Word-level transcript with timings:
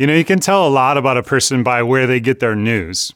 You 0.00 0.06
know, 0.06 0.14
you 0.14 0.24
can 0.24 0.40
tell 0.40 0.66
a 0.66 0.70
lot 0.70 0.96
about 0.96 1.18
a 1.18 1.22
person 1.22 1.62
by 1.62 1.82
where 1.82 2.06
they 2.06 2.20
get 2.20 2.40
their 2.40 2.56
news. 2.56 3.12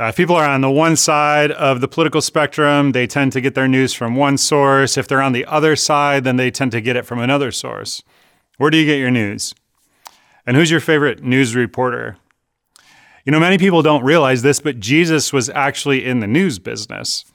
Uh, 0.00 0.04
if 0.04 0.16
people 0.16 0.34
are 0.34 0.48
on 0.48 0.62
the 0.62 0.70
one 0.70 0.96
side 0.96 1.52
of 1.52 1.82
the 1.82 1.86
political 1.86 2.22
spectrum, 2.22 2.92
they 2.92 3.06
tend 3.06 3.30
to 3.32 3.42
get 3.42 3.54
their 3.54 3.68
news 3.68 3.92
from 3.92 4.16
one 4.16 4.38
source. 4.38 4.96
If 4.96 5.06
they're 5.06 5.20
on 5.20 5.34
the 5.34 5.44
other 5.44 5.76
side, 5.76 6.24
then 6.24 6.36
they 6.36 6.50
tend 6.50 6.72
to 6.72 6.80
get 6.80 6.96
it 6.96 7.04
from 7.04 7.18
another 7.18 7.52
source. 7.52 8.02
Where 8.56 8.70
do 8.70 8.78
you 8.78 8.86
get 8.86 8.98
your 8.98 9.10
news? 9.10 9.54
And 10.46 10.56
who's 10.56 10.70
your 10.70 10.80
favorite 10.80 11.22
news 11.22 11.54
reporter? 11.54 12.16
You 13.26 13.30
know, 13.32 13.38
many 13.38 13.58
people 13.58 13.82
don't 13.82 14.02
realize 14.02 14.40
this, 14.40 14.60
but 14.60 14.80
Jesus 14.80 15.30
was 15.30 15.50
actually 15.50 16.06
in 16.06 16.20
the 16.20 16.26
news 16.26 16.58
business. 16.58 17.26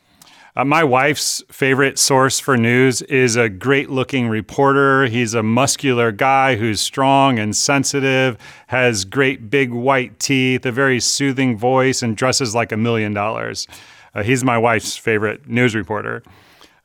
Uh, 0.56 0.66
my 0.66 0.84
wife's 0.84 1.44
favorite 1.52 2.00
source 2.00 2.40
for 2.40 2.58
news 2.58 3.02
is 3.04 3.36
a 3.36 3.50
great 3.50 3.90
looking 3.90 4.28
reporter. 4.28 5.06
He's 5.06 5.34
a 5.34 5.44
muscular 5.44 6.12
guy 6.12 6.56
who's 6.56 6.82
strong 6.82 7.38
and 7.38 7.56
sensitive, 7.56 8.38
has 8.68 9.06
great 9.06 9.50
big 9.50 9.72
white 9.72 10.20
teeth, 10.20 10.66
a 10.66 10.72
very 10.72 11.00
soothing 11.00 11.58
voice, 11.58 12.02
and 12.02 12.18
dresses 12.18 12.56
like 12.56 12.72
a 12.72 12.78
million 12.78 13.14
dollars. 13.14 13.68
Uh, 14.16 14.24
he's 14.24 14.44
my 14.44 14.58
wife's 14.58 14.98
favorite 14.98 15.48
news 15.48 15.76
reporter. 15.76 16.24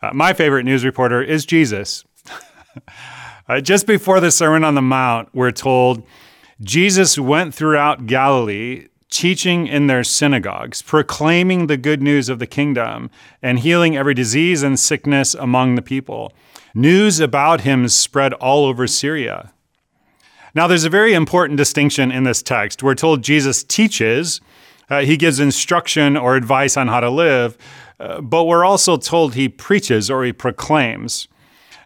Uh, 0.03 0.11
my 0.13 0.33
favorite 0.33 0.65
news 0.65 0.85
reporter 0.85 1.23
is 1.23 1.47
Jesus. 1.47 2.05
Uh, 3.47 3.61
just 3.61 3.87
before 3.87 4.21
the 4.21 4.31
Sermon 4.31 4.65
on 4.65 4.75
the 4.75 4.81
Mount, 4.81 5.29
we're 5.35 5.51
told 5.51 6.03
Jesus 6.63 7.19
went 7.19 7.55
throughout 7.55 8.07
Galilee 8.07 8.87
teaching 9.11 9.67
in 9.67 9.87
their 9.87 10.05
synagogues, 10.05 10.83
proclaiming 10.83 11.67
the 11.67 11.77
good 11.77 12.03
news 12.03 12.29
of 12.29 12.39
the 12.39 12.47
kingdom, 12.47 13.11
and 13.43 13.61
healing 13.61 13.97
every 13.97 14.15
disease 14.15 14.63
and 14.63 14.79
sickness 14.79 15.35
among 15.35 15.75
the 15.75 15.83
people. 15.83 16.33
News 16.75 17.21
about 17.21 17.61
him 17.61 17.89
spread 17.89 18.33
all 18.35 18.65
over 18.65 18.87
Syria. 18.87 19.53
Now, 20.55 20.67
there's 20.67 20.85
a 20.85 20.91
very 20.91 21.15
important 21.15 21.57
distinction 21.57 22.13
in 22.13 22.25
this 22.25 22.43
text. 22.43 22.83
We're 22.83 22.95
told 22.95 23.23
Jesus 23.23 23.65
teaches, 23.65 24.41
uh, 24.89 25.01
he 25.01 25.17
gives 25.17 25.41
instruction 25.41 26.17
or 26.17 26.37
advice 26.37 26.77
on 26.77 26.89
how 26.89 27.01
to 27.01 27.11
live, 27.11 27.59
uh, 27.99 28.21
but 28.21 28.45
we're 28.45 28.65
also 28.65 28.97
told 28.97 29.35
he 29.35 29.49
preaches 29.49 30.11
or 30.11 30.25
he 30.25 30.33
proclaims. 30.33 31.29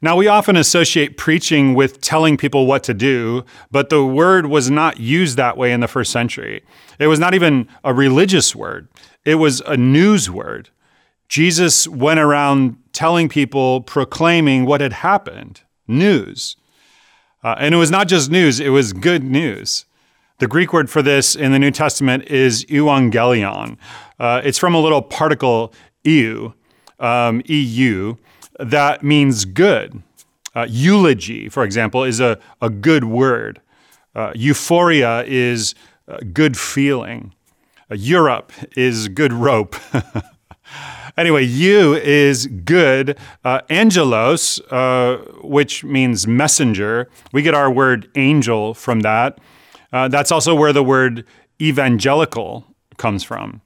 Now, 0.00 0.16
we 0.16 0.28
often 0.28 0.56
associate 0.56 1.16
preaching 1.16 1.74
with 1.74 2.00
telling 2.00 2.36
people 2.36 2.66
what 2.66 2.84
to 2.84 2.94
do, 2.94 3.44
but 3.70 3.88
the 3.88 4.04
word 4.04 4.46
was 4.46 4.70
not 4.70 5.00
used 5.00 5.36
that 5.36 5.56
way 5.56 5.72
in 5.72 5.80
the 5.80 5.88
first 5.88 6.12
century. 6.12 6.62
It 6.98 7.08
was 7.08 7.18
not 7.18 7.34
even 7.34 7.68
a 7.84 7.92
religious 7.92 8.54
word, 8.54 8.88
it 9.24 9.36
was 9.36 9.60
a 9.62 9.76
news 9.76 10.30
word. 10.30 10.70
Jesus 11.28 11.86
went 11.86 12.20
around 12.20 12.76
telling 12.92 13.28
people, 13.28 13.82
proclaiming 13.82 14.64
what 14.64 14.80
had 14.80 14.94
happened 14.94 15.60
news. 15.86 16.56
Uh, 17.44 17.54
and 17.58 17.74
it 17.74 17.78
was 17.78 17.90
not 17.90 18.08
just 18.08 18.30
news, 18.30 18.60
it 18.60 18.70
was 18.70 18.92
good 18.92 19.22
news. 19.22 19.84
The 20.38 20.46
Greek 20.46 20.72
word 20.72 20.88
for 20.88 21.02
this 21.02 21.34
in 21.34 21.52
the 21.52 21.58
New 21.58 21.70
Testament 21.70 22.24
is 22.26 22.64
euangelion. 22.66 23.76
Uh, 24.18 24.40
it's 24.44 24.58
from 24.58 24.74
a 24.74 24.80
little 24.80 25.02
particle 25.02 25.72
eu, 26.04 26.52
um, 27.00 27.42
eu, 27.44 28.16
that 28.58 29.02
means 29.02 29.44
good. 29.44 30.02
Uh, 30.54 30.66
eulogy, 30.68 31.48
for 31.48 31.64
example, 31.64 32.04
is 32.04 32.20
a, 32.20 32.38
a 32.60 32.70
good 32.70 33.04
word. 33.04 33.60
Uh, 34.14 34.32
euphoria 34.34 35.22
is 35.24 35.74
good 36.32 36.56
feeling. 36.56 37.34
Uh, 37.90 37.94
Europe 37.94 38.52
is 38.76 39.08
good 39.08 39.32
rope. 39.32 39.76
anyway, 41.16 41.42
you 41.42 41.94
is 41.94 42.46
good. 42.46 43.18
Uh, 43.44 43.60
angelos, 43.70 44.60
uh, 44.70 45.18
which 45.42 45.84
means 45.84 46.26
messenger, 46.26 47.08
we 47.32 47.42
get 47.42 47.54
our 47.54 47.70
word 47.70 48.10
angel 48.14 48.74
from 48.74 49.00
that. 49.00 49.38
Uh, 49.92 50.08
that's 50.08 50.30
also 50.30 50.54
where 50.54 50.72
the 50.72 50.82
word 50.82 51.24
evangelical 51.60 52.66
comes 52.98 53.24
from. 53.24 53.60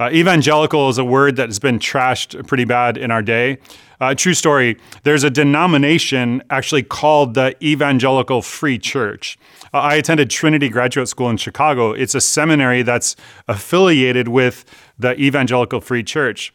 Uh, 0.00 0.10
evangelical 0.12 0.88
is 0.88 0.96
a 0.96 1.04
word 1.04 1.34
that 1.36 1.48
has 1.48 1.58
been 1.58 1.78
trashed 1.78 2.46
pretty 2.46 2.64
bad 2.64 2.96
in 2.96 3.10
our 3.10 3.22
day. 3.22 3.58
Uh, 4.00 4.14
true 4.14 4.34
story, 4.34 4.76
there's 5.02 5.24
a 5.24 5.30
denomination 5.30 6.40
actually 6.50 6.84
called 6.84 7.34
the 7.34 7.56
Evangelical 7.64 8.40
Free 8.40 8.78
Church. 8.78 9.36
Uh, 9.74 9.78
I 9.78 9.96
attended 9.96 10.30
Trinity 10.30 10.68
Graduate 10.68 11.08
School 11.08 11.28
in 11.30 11.36
Chicago. 11.36 11.90
It's 11.90 12.14
a 12.14 12.20
seminary 12.20 12.82
that's 12.82 13.16
affiliated 13.48 14.28
with 14.28 14.64
the 14.98 15.20
Evangelical 15.20 15.80
Free 15.80 16.04
Church. 16.04 16.54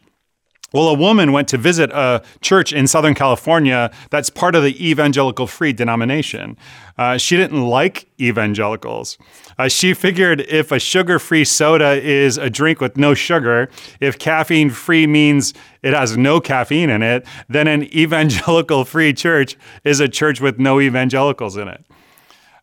Well, 0.74 0.88
a 0.88 0.94
woman 0.94 1.30
went 1.30 1.46
to 1.50 1.56
visit 1.56 1.92
a 1.92 2.20
church 2.40 2.72
in 2.72 2.88
Southern 2.88 3.14
California 3.14 3.92
that's 4.10 4.28
part 4.28 4.56
of 4.56 4.64
the 4.64 4.90
evangelical 4.90 5.46
free 5.46 5.72
denomination. 5.72 6.56
Uh, 6.98 7.16
she 7.16 7.36
didn't 7.36 7.64
like 7.64 8.08
evangelicals. 8.20 9.16
Uh, 9.56 9.68
she 9.68 9.94
figured 9.94 10.40
if 10.40 10.72
a 10.72 10.80
sugar 10.80 11.20
free 11.20 11.44
soda 11.44 12.02
is 12.02 12.38
a 12.38 12.50
drink 12.50 12.80
with 12.80 12.96
no 12.96 13.14
sugar, 13.14 13.70
if 14.00 14.18
caffeine 14.18 14.68
free 14.68 15.06
means 15.06 15.54
it 15.82 15.94
has 15.94 16.16
no 16.16 16.40
caffeine 16.40 16.90
in 16.90 17.04
it, 17.04 17.24
then 17.48 17.68
an 17.68 17.84
evangelical 17.96 18.84
free 18.84 19.12
church 19.12 19.56
is 19.84 20.00
a 20.00 20.08
church 20.08 20.40
with 20.40 20.58
no 20.58 20.80
evangelicals 20.80 21.56
in 21.56 21.68
it. 21.68 21.84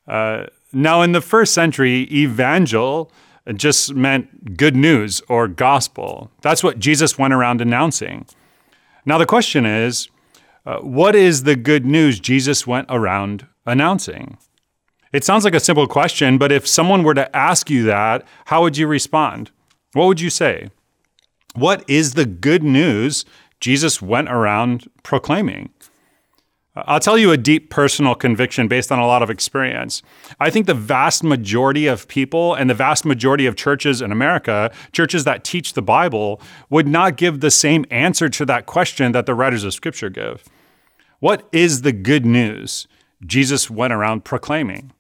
Uh, 0.05 0.47
now, 0.73 1.01
in 1.01 1.13
the 1.13 1.21
first 1.21 1.53
century, 1.53 2.09
evangel 2.11 3.09
just 3.55 3.93
meant 3.93 4.57
good 4.57 4.75
news 4.75 5.21
or 5.27 5.47
gospel. 5.47 6.31
That's 6.41 6.63
what 6.63 6.79
Jesus 6.79 7.17
went 7.17 7.33
around 7.33 7.61
announcing. 7.61 8.25
Now, 9.05 9.17
the 9.17 9.25
question 9.25 9.65
is 9.65 10.09
uh, 10.65 10.77
what 10.77 11.15
is 11.15 11.43
the 11.43 11.55
good 11.55 11.85
news 11.85 12.19
Jesus 12.19 12.67
went 12.67 12.87
around 12.89 13.47
announcing? 13.65 14.37
It 15.11 15.23
sounds 15.23 15.43
like 15.43 15.55
a 15.55 15.59
simple 15.59 15.87
question, 15.87 16.37
but 16.37 16.51
if 16.51 16.67
someone 16.67 17.03
were 17.03 17.15
to 17.15 17.35
ask 17.35 17.69
you 17.69 17.83
that, 17.83 18.25
how 18.45 18.61
would 18.61 18.77
you 18.77 18.87
respond? 18.87 19.51
What 19.93 20.05
would 20.05 20.21
you 20.21 20.29
say? 20.29 20.69
What 21.53 21.83
is 21.89 22.13
the 22.13 22.25
good 22.25 22.63
news 22.63 23.25
Jesus 23.59 24.01
went 24.01 24.29
around 24.29 24.89
proclaiming? 25.03 25.71
I'll 26.73 27.01
tell 27.01 27.17
you 27.17 27.31
a 27.31 27.37
deep 27.37 27.69
personal 27.69 28.15
conviction 28.15 28.69
based 28.69 28.93
on 28.93 28.99
a 28.99 29.05
lot 29.05 29.21
of 29.21 29.29
experience. 29.29 30.01
I 30.39 30.49
think 30.49 30.67
the 30.67 30.73
vast 30.73 31.21
majority 31.21 31.85
of 31.85 32.07
people 32.07 32.53
and 32.53 32.69
the 32.69 32.73
vast 32.73 33.03
majority 33.03 33.45
of 33.45 33.57
churches 33.57 34.01
in 34.01 34.09
America, 34.09 34.71
churches 34.93 35.25
that 35.25 35.43
teach 35.43 35.73
the 35.73 35.81
Bible, 35.81 36.41
would 36.69 36.87
not 36.87 37.17
give 37.17 37.41
the 37.41 37.51
same 37.51 37.85
answer 37.91 38.29
to 38.29 38.45
that 38.45 38.67
question 38.67 39.11
that 39.11 39.25
the 39.25 39.35
writers 39.35 39.65
of 39.65 39.73
Scripture 39.73 40.09
give. 40.09 40.45
What 41.19 41.45
is 41.51 41.81
the 41.81 41.91
good 41.91 42.25
news 42.25 42.87
Jesus 43.25 43.69
went 43.69 43.91
around 43.91 44.23
proclaiming? 44.23 44.93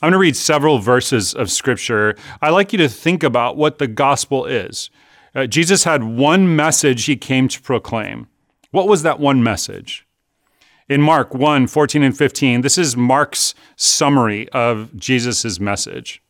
I'm 0.00 0.06
going 0.06 0.12
to 0.12 0.18
read 0.18 0.36
several 0.36 0.78
verses 0.78 1.34
of 1.34 1.50
Scripture. 1.50 2.14
I'd 2.40 2.50
like 2.50 2.72
you 2.72 2.78
to 2.78 2.88
think 2.88 3.24
about 3.24 3.56
what 3.56 3.78
the 3.78 3.88
gospel 3.88 4.46
is. 4.46 4.90
Uh, 5.34 5.46
Jesus 5.46 5.82
had 5.82 6.04
one 6.04 6.54
message 6.54 7.04
he 7.06 7.16
came 7.16 7.48
to 7.48 7.60
proclaim. 7.60 8.28
What 8.70 8.86
was 8.86 9.02
that 9.02 9.18
one 9.18 9.42
message? 9.42 10.06
In 10.88 11.02
Mark 11.02 11.34
1 11.34 11.66
14 11.66 12.02
and 12.02 12.16
15, 12.16 12.62
this 12.62 12.78
is 12.78 12.96
Mark's 12.96 13.54
summary 13.76 14.48
of 14.50 14.96
Jesus' 14.96 15.60
message. 15.60 16.22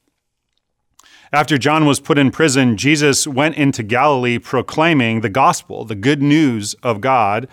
After 1.32 1.58
John 1.58 1.86
was 1.86 2.00
put 2.00 2.18
in 2.18 2.32
prison, 2.32 2.76
Jesus 2.76 3.24
went 3.24 3.56
into 3.56 3.84
Galilee 3.84 4.38
proclaiming 4.38 5.20
the 5.20 5.28
gospel, 5.28 5.84
the 5.84 5.94
good 5.94 6.20
news 6.20 6.74
of 6.82 7.00
God. 7.00 7.46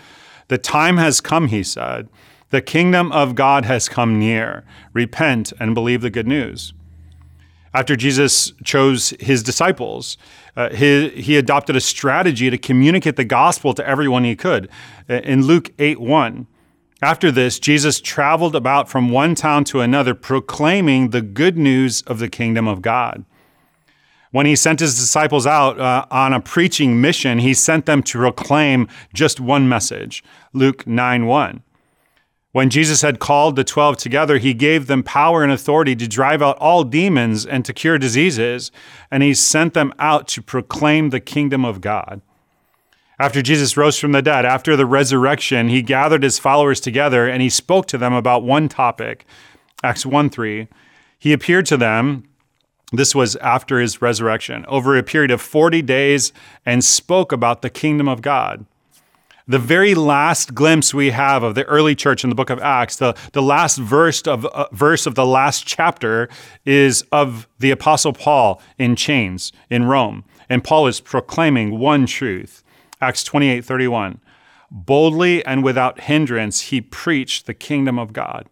The 0.48 0.58
time 0.58 0.96
has 0.96 1.20
come, 1.20 1.46
he 1.46 1.62
said. 1.62 2.08
The 2.50 2.60
kingdom 2.60 3.12
of 3.12 3.36
God 3.36 3.64
has 3.66 3.88
come 3.88 4.18
near. 4.18 4.64
Repent 4.92 5.52
and 5.60 5.74
believe 5.74 6.00
the 6.00 6.10
good 6.10 6.26
news. 6.26 6.72
After 7.72 7.94
Jesus 7.94 8.52
chose 8.64 9.10
his 9.20 9.44
disciples, 9.44 10.16
uh, 10.56 10.70
he, 10.70 11.10
he 11.10 11.36
adopted 11.36 11.76
a 11.76 11.80
strategy 11.80 12.50
to 12.50 12.58
communicate 12.58 13.14
the 13.14 13.24
gospel 13.24 13.74
to 13.74 13.86
everyone 13.86 14.24
he 14.24 14.34
could. 14.34 14.68
In 15.08 15.44
Luke 15.44 15.70
8 15.78 16.00
1, 16.00 16.48
after 17.02 17.30
this, 17.30 17.58
Jesus 17.58 18.00
traveled 18.00 18.56
about 18.56 18.88
from 18.88 19.10
one 19.10 19.34
town 19.34 19.64
to 19.64 19.80
another, 19.80 20.14
proclaiming 20.14 21.10
the 21.10 21.20
good 21.20 21.58
news 21.58 22.02
of 22.02 22.18
the 22.18 22.28
kingdom 22.28 22.66
of 22.66 22.80
God. 22.80 23.24
When 24.30 24.46
he 24.46 24.56
sent 24.56 24.80
his 24.80 24.98
disciples 24.98 25.46
out 25.46 25.78
uh, 25.78 26.06
on 26.10 26.32
a 26.32 26.40
preaching 26.40 27.00
mission, 27.00 27.38
he 27.38 27.54
sent 27.54 27.86
them 27.86 28.02
to 28.04 28.18
proclaim 28.18 28.88
just 29.14 29.40
one 29.40 29.68
message 29.68 30.24
Luke 30.52 30.86
9 30.86 31.26
1. 31.26 31.62
When 32.52 32.70
Jesus 32.70 33.02
had 33.02 33.18
called 33.18 33.56
the 33.56 33.64
12 33.64 33.98
together, 33.98 34.38
he 34.38 34.54
gave 34.54 34.86
them 34.86 35.02
power 35.02 35.42
and 35.42 35.52
authority 35.52 35.94
to 35.96 36.08
drive 36.08 36.40
out 36.40 36.56
all 36.56 36.84
demons 36.84 37.44
and 37.44 37.66
to 37.66 37.74
cure 37.74 37.98
diseases, 37.98 38.72
and 39.10 39.22
he 39.22 39.34
sent 39.34 39.74
them 39.74 39.92
out 39.98 40.26
to 40.28 40.40
proclaim 40.40 41.10
the 41.10 41.20
kingdom 41.20 41.66
of 41.66 41.82
God. 41.82 42.22
After 43.18 43.40
Jesus 43.40 43.76
rose 43.76 43.98
from 43.98 44.12
the 44.12 44.20
dead, 44.20 44.44
after 44.44 44.76
the 44.76 44.84
resurrection, 44.84 45.68
he 45.68 45.80
gathered 45.80 46.22
his 46.22 46.38
followers 46.38 46.80
together 46.80 47.26
and 47.26 47.40
he 47.40 47.48
spoke 47.48 47.86
to 47.86 47.98
them 47.98 48.12
about 48.12 48.42
one 48.42 48.68
topic. 48.68 49.24
Acts 49.82 50.04
1 50.04 50.28
3. 50.28 50.68
He 51.18 51.32
appeared 51.32 51.66
to 51.66 51.76
them, 51.76 52.28
this 52.92 53.14
was 53.14 53.34
after 53.36 53.80
his 53.80 54.02
resurrection, 54.02 54.64
over 54.68 54.96
a 54.96 55.02
period 55.02 55.30
of 55.30 55.40
40 55.40 55.82
days 55.82 56.32
and 56.64 56.84
spoke 56.84 57.32
about 57.32 57.62
the 57.62 57.70
kingdom 57.70 58.06
of 58.06 58.22
God 58.22 58.66
the 59.48 59.58
very 59.58 59.94
last 59.94 60.54
glimpse 60.54 60.92
we 60.92 61.10
have 61.10 61.42
of 61.42 61.54
the 61.54 61.64
early 61.64 61.94
church 61.94 62.24
in 62.24 62.30
the 62.30 62.36
book 62.36 62.50
of 62.50 62.58
Acts, 62.58 62.96
the, 62.96 63.14
the 63.32 63.42
last 63.42 63.78
verse 63.78 64.22
of, 64.22 64.44
uh, 64.46 64.66
verse 64.72 65.06
of 65.06 65.14
the 65.14 65.26
last 65.26 65.66
chapter 65.66 66.28
is 66.64 67.02
of 67.12 67.46
the 67.60 67.70
Apostle 67.70 68.12
Paul 68.12 68.60
in 68.78 68.96
chains 68.96 69.52
in 69.70 69.84
Rome. 69.84 70.24
And 70.48 70.64
Paul 70.64 70.86
is 70.86 71.00
proclaiming 71.00 71.78
one 71.78 72.06
truth 72.06 72.64
Acts 73.00 73.24
28 73.24 73.64
31. 73.64 74.20
Boldly 74.70 75.44
and 75.44 75.62
without 75.62 76.00
hindrance, 76.00 76.62
he 76.62 76.80
preached 76.80 77.46
the 77.46 77.54
kingdom 77.54 77.98
of 77.98 78.12
God. 78.12 78.48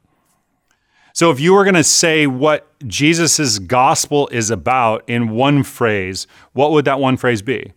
So, 1.12 1.30
if 1.30 1.38
you 1.38 1.54
were 1.54 1.64
going 1.64 1.74
to 1.74 1.84
say 1.84 2.26
what 2.26 2.72
Jesus' 2.86 3.58
gospel 3.58 4.28
is 4.28 4.50
about 4.50 5.04
in 5.08 5.30
one 5.30 5.62
phrase, 5.62 6.26
what 6.52 6.72
would 6.72 6.84
that 6.86 6.98
one 6.98 7.16
phrase 7.16 7.40
be? 7.40 7.72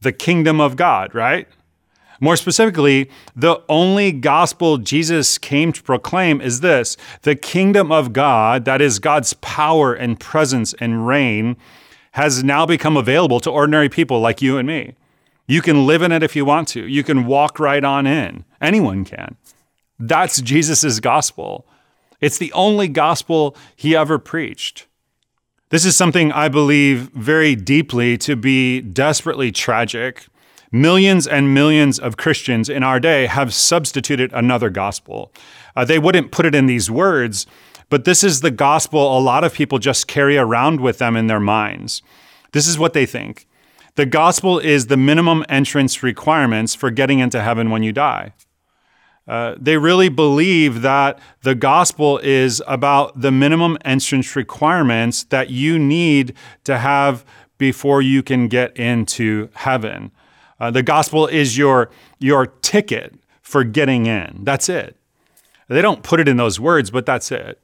The 0.00 0.12
kingdom 0.12 0.60
of 0.60 0.76
God, 0.76 1.14
right? 1.14 1.48
More 2.20 2.36
specifically, 2.36 3.10
the 3.34 3.62
only 3.68 4.12
gospel 4.12 4.76
Jesus 4.76 5.38
came 5.38 5.72
to 5.72 5.82
proclaim 5.82 6.40
is 6.40 6.60
this 6.60 6.96
the 7.22 7.34
kingdom 7.34 7.90
of 7.90 8.12
God, 8.12 8.64
that 8.66 8.80
is 8.80 8.98
God's 8.98 9.32
power 9.34 9.94
and 9.94 10.20
presence 10.20 10.74
and 10.74 11.06
reign, 11.06 11.56
has 12.12 12.44
now 12.44 12.66
become 12.66 12.96
available 12.96 13.40
to 13.40 13.50
ordinary 13.50 13.88
people 13.88 14.20
like 14.20 14.42
you 14.42 14.58
and 14.58 14.68
me. 14.68 14.94
You 15.50 15.62
can 15.62 15.86
live 15.86 16.02
in 16.02 16.12
it 16.12 16.22
if 16.22 16.36
you 16.36 16.44
want 16.44 16.68
to, 16.68 16.86
you 16.86 17.02
can 17.02 17.26
walk 17.26 17.58
right 17.58 17.82
on 17.82 18.06
in. 18.06 18.44
Anyone 18.60 19.04
can. 19.04 19.36
That's 19.98 20.40
Jesus' 20.40 21.00
gospel. 21.00 21.66
It's 22.20 22.38
the 22.38 22.52
only 22.52 22.86
gospel 22.88 23.56
he 23.74 23.96
ever 23.96 24.18
preached. 24.18 24.86
This 25.70 25.84
is 25.84 25.96
something 25.96 26.30
I 26.30 26.48
believe 26.48 27.10
very 27.14 27.56
deeply 27.56 28.16
to 28.18 28.36
be 28.36 28.80
desperately 28.80 29.50
tragic 29.50 30.26
Millions 30.72 31.26
and 31.26 31.52
millions 31.52 31.98
of 31.98 32.16
Christians 32.16 32.68
in 32.68 32.84
our 32.84 33.00
day 33.00 33.26
have 33.26 33.52
substituted 33.52 34.32
another 34.32 34.70
gospel. 34.70 35.32
Uh, 35.74 35.84
they 35.84 35.98
wouldn't 35.98 36.30
put 36.30 36.46
it 36.46 36.54
in 36.54 36.66
these 36.66 36.88
words, 36.88 37.44
but 37.88 38.04
this 38.04 38.22
is 38.22 38.40
the 38.40 38.52
gospel 38.52 39.18
a 39.18 39.20
lot 39.20 39.42
of 39.42 39.52
people 39.52 39.80
just 39.80 40.06
carry 40.06 40.38
around 40.38 40.80
with 40.80 40.98
them 40.98 41.16
in 41.16 41.26
their 41.26 41.40
minds. 41.40 42.02
This 42.52 42.68
is 42.68 42.78
what 42.78 42.92
they 42.92 43.04
think 43.04 43.48
the 43.94 44.06
gospel 44.06 44.58
is 44.58 44.86
the 44.86 44.96
minimum 44.96 45.44
entrance 45.48 46.02
requirements 46.02 46.74
for 46.74 46.90
getting 46.90 47.18
into 47.18 47.42
heaven 47.42 47.70
when 47.70 47.82
you 47.82 47.92
die. 47.92 48.32
Uh, 49.28 49.54
they 49.60 49.76
really 49.76 50.08
believe 50.08 50.82
that 50.82 51.18
the 51.42 51.54
gospel 51.54 52.18
is 52.18 52.62
about 52.66 53.20
the 53.20 53.30
minimum 53.30 53.78
entrance 53.84 54.34
requirements 54.34 55.24
that 55.24 55.50
you 55.50 55.78
need 55.78 56.34
to 56.64 56.78
have 56.78 57.24
before 57.58 58.02
you 58.02 58.22
can 58.22 58.48
get 58.48 58.76
into 58.76 59.48
heaven. 59.54 60.10
Uh, 60.58 60.70
the 60.70 60.82
gospel 60.82 61.26
is 61.26 61.56
your, 61.56 61.90
your 62.18 62.46
ticket 62.46 63.14
for 63.40 63.62
getting 63.62 64.06
in. 64.06 64.40
That's 64.42 64.68
it. 64.68 64.96
They 65.68 65.82
don't 65.82 66.02
put 66.02 66.18
it 66.18 66.26
in 66.26 66.36
those 66.36 66.58
words, 66.58 66.90
but 66.90 67.06
that's 67.06 67.30
it. 67.30 67.60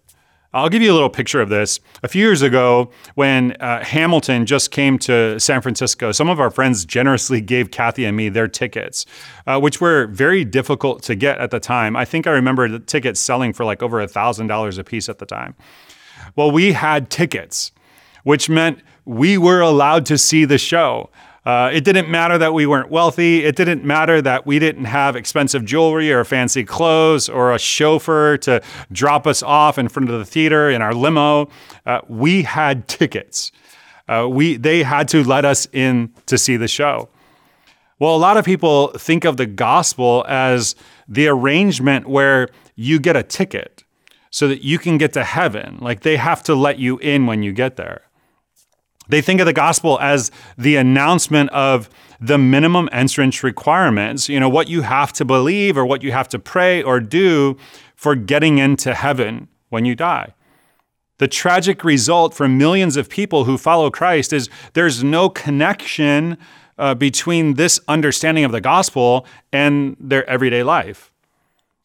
I'll 0.56 0.70
give 0.70 0.81
you 0.81 0.91
a 0.91 0.94
little 0.94 1.11
picture 1.11 1.43
of 1.43 1.50
this. 1.50 1.81
A 2.03 2.08
few 2.08 2.23
years 2.23 2.41
ago, 2.41 2.91
when 3.14 3.53
uh, 3.61 3.85
Hamilton 3.85 4.47
just 4.47 4.70
came 4.70 4.99
to 5.00 5.38
San 5.38 5.61
Francisco, 5.61 6.12
some 6.12 6.31
of 6.31 6.41
our 6.41 6.50
friends 6.50 6.87
generously 6.87 7.43
gave 7.43 7.70
Kathy 7.70 8.06
and 8.06 8.17
me 8.17 8.31
their 8.31 8.49
tickets, 8.49 9.05
uh, 9.47 9.61
which 9.61 9.82
were 9.82 10.06
very 10.06 10.47
difficult 10.47 11.03
to 11.03 11.14
get 11.14 11.38
at 11.41 11.50
the 11.50 11.61
time. 11.61 11.94
I 11.94 12.06
think 12.06 12.26
I 12.26 12.31
remember 12.31 12.70
the 12.70 12.79
tickets 12.79 13.20
selling 13.20 13.53
for 13.53 13.67
like 13.67 13.82
over 13.82 13.99
$1,000 13.99 14.79
a 14.79 14.85
piece 14.85 15.11
at 15.11 15.19
the 15.19 15.26
time. 15.26 15.55
Well, 16.37 16.50
we 16.50 16.73
had 16.73 17.11
tickets, 17.11 17.70
which 18.25 18.49
meant 18.49 18.81
we 19.05 19.37
were 19.37 19.61
allowed 19.61 20.06
to 20.06 20.17
see 20.17 20.47
the 20.47 20.59
show. 20.59 21.11
Uh, 21.46 21.70
it 21.72 21.84
didn't 21.84 22.10
matter 22.10 22.37
that 22.37 22.52
we 22.52 22.66
weren't 22.66 22.90
wealthy. 22.90 23.44
It 23.44 23.54
didn't 23.54 23.84
matter 23.84 24.20
that 24.20 24.46
we 24.46 24.58
didn't 24.58 24.87
have 24.87 25.14
expensive 25.14 25.64
jewelry 25.64 26.12
or 26.12 26.25
fancy 26.25 26.64
clothes 26.64 27.28
or 27.28 27.54
a 27.54 27.58
chauffeur 27.58 28.37
to 28.38 28.60
drop 28.90 29.28
us 29.28 29.44
off 29.44 29.78
in 29.78 29.88
front 29.88 30.10
of 30.10 30.19
the 30.19 30.25
theater 30.25 30.69
in 30.69 30.82
our 30.82 30.93
limo. 30.93 31.48
Uh, 31.87 32.00
we 32.08 32.43
had 32.43 32.88
tickets. 32.88 33.52
Uh, 34.08 34.26
we 34.28 34.56
they 34.56 34.82
had 34.82 35.06
to 35.08 35.22
let 35.22 35.44
us 35.44 35.69
in 35.72 36.12
to 36.26 36.37
see 36.37 36.56
the 36.56 36.66
show. 36.66 37.08
Well, 38.00 38.16
a 38.16 38.19
lot 38.19 38.37
of 38.37 38.44
people 38.44 38.88
think 38.88 39.25
of 39.25 39.37
the 39.37 39.46
gospel 39.46 40.25
as 40.28 40.75
the 41.08 41.28
arrangement 41.28 42.08
where 42.08 42.49
you 42.75 42.99
get 42.99 43.14
a 43.14 43.22
ticket 43.22 43.84
so 44.31 44.49
that 44.49 44.64
you 44.64 44.81
can 44.81 44.99
get 44.99 45.12
to 45.12 45.22
heaven. 45.22 45.78
Like 45.81 46.00
they 46.00 46.16
have 46.16 46.42
to 46.42 46.56
let 46.56 46.81
you 46.81 46.99
in 46.99 47.26
when 47.26 47.44
you 47.44 47.52
get 47.52 47.76
there. 47.76 48.02
They 49.08 49.20
think 49.20 49.41
of 49.41 49.47
the 49.47 49.53
gospel 49.53 49.99
as 50.00 50.31
the 50.58 50.76
announcement 50.76 51.50
of 51.50 51.88
the 52.20 52.38
minimum 52.38 52.88
entrance 52.93 53.43
requirements, 53.43 54.29
you 54.29 54.41
know, 54.41 54.49
what 54.49 54.69
you 54.69 54.82
have 54.82 55.12
to 55.14 55.25
believe 55.25 55.76
or 55.76 55.85
what 55.85 56.03
you 56.03 56.12
have 56.12 56.29
to 56.31 56.38
pray 56.38 56.82
or 56.82 57.00
do 57.00 57.56
for 57.94 58.14
getting 58.14 58.58
into 58.58 58.94
heaven 58.94 59.49
when 59.69 59.85
you 59.85 59.94
die. 59.94 60.35
The 61.19 61.29
tragic 61.29 61.82
result 61.82 62.35
for 62.35 62.49
millions 62.49 62.97
of 62.97 63.08
people 63.08 63.44
who 63.44 63.56
follow 63.56 63.91
Christ 63.91 64.32
is 64.32 64.49
there's 64.75 65.03
no 65.03 65.29
connection 65.29 66.37
uh, 66.79 66.94
between 66.94 67.55
this 67.55 67.81
understanding 67.88 68.44
of 68.44 68.52
the 68.52 68.61
gospel 68.61 69.26
and 69.52 69.97
their 69.99 70.29
everyday 70.29 70.62
life. 70.62 71.11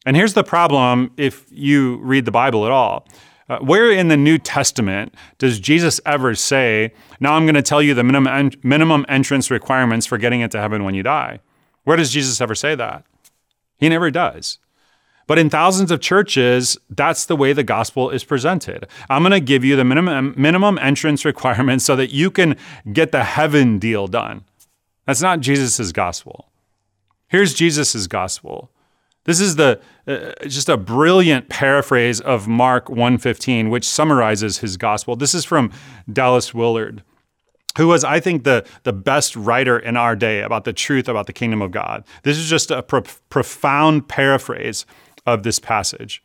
And 0.04 0.16
here's 0.16 0.34
the 0.34 0.44
problem 0.44 1.12
if 1.16 1.46
you 1.50 1.96
read 1.98 2.24
the 2.24 2.30
Bible 2.30 2.66
at 2.66 2.72
all 2.72 3.06
uh, 3.48 3.58
where 3.58 3.90
in 3.90 4.08
the 4.08 4.16
New 4.16 4.38
Testament 4.38 5.14
does 5.38 5.58
Jesus 5.58 6.00
ever 6.06 6.34
say, 6.34 6.92
Now 7.20 7.34
I'm 7.34 7.44
going 7.44 7.54
to 7.54 7.62
tell 7.62 7.82
you 7.82 7.94
the 7.94 8.04
minimum, 8.04 8.32
en- 8.32 8.52
minimum 8.62 9.04
entrance 9.08 9.50
requirements 9.50 10.06
for 10.06 10.18
getting 10.18 10.40
into 10.40 10.60
heaven 10.60 10.84
when 10.84 10.94
you 10.94 11.02
die? 11.02 11.40
Where 11.84 11.96
does 11.96 12.10
Jesus 12.10 12.40
ever 12.40 12.54
say 12.54 12.74
that? 12.74 13.04
He 13.78 13.88
never 13.88 14.10
does. 14.10 14.58
But 15.26 15.38
in 15.38 15.50
thousands 15.50 15.90
of 15.90 16.00
churches, 16.00 16.76
that's 16.90 17.26
the 17.26 17.36
way 17.36 17.52
the 17.52 17.62
gospel 17.62 18.10
is 18.10 18.24
presented. 18.24 18.86
I'm 19.08 19.22
going 19.22 19.32
to 19.32 19.40
give 19.40 19.64
you 19.64 19.76
the 19.76 19.84
minimum, 19.84 20.34
minimum 20.36 20.78
entrance 20.78 21.24
requirements 21.24 21.84
so 21.84 21.96
that 21.96 22.12
you 22.12 22.30
can 22.30 22.56
get 22.92 23.12
the 23.12 23.24
heaven 23.24 23.78
deal 23.78 24.08
done. 24.08 24.44
That's 25.06 25.22
not 25.22 25.40
Jesus' 25.40 25.92
gospel. 25.92 26.48
Here's 27.28 27.54
Jesus' 27.54 28.06
gospel 28.06 28.70
this 29.24 29.40
is 29.40 29.56
the 29.56 29.80
uh, 30.06 30.32
just 30.46 30.68
a 30.68 30.76
brilliant 30.76 31.48
paraphrase 31.48 32.20
of 32.20 32.48
Mark 32.48 32.86
1:15 32.86 33.70
which 33.70 33.88
summarizes 33.88 34.58
his 34.58 34.76
gospel. 34.76 35.16
This 35.16 35.34
is 35.34 35.44
from 35.44 35.70
Dallas 36.12 36.52
Willard, 36.52 37.02
who 37.76 37.88
was 37.88 38.02
I 38.02 38.18
think 38.20 38.44
the 38.44 38.66
the 38.82 38.92
best 38.92 39.36
writer 39.36 39.78
in 39.78 39.96
our 39.96 40.16
day 40.16 40.42
about 40.42 40.64
the 40.64 40.72
truth 40.72 41.08
about 41.08 41.26
the 41.26 41.32
kingdom 41.32 41.62
of 41.62 41.70
God. 41.70 42.04
This 42.24 42.36
is 42.36 42.48
just 42.48 42.70
a 42.70 42.82
pro- 42.82 43.02
profound 43.30 44.08
paraphrase 44.08 44.86
of 45.24 45.42
this 45.42 45.58
passage. 45.58 46.22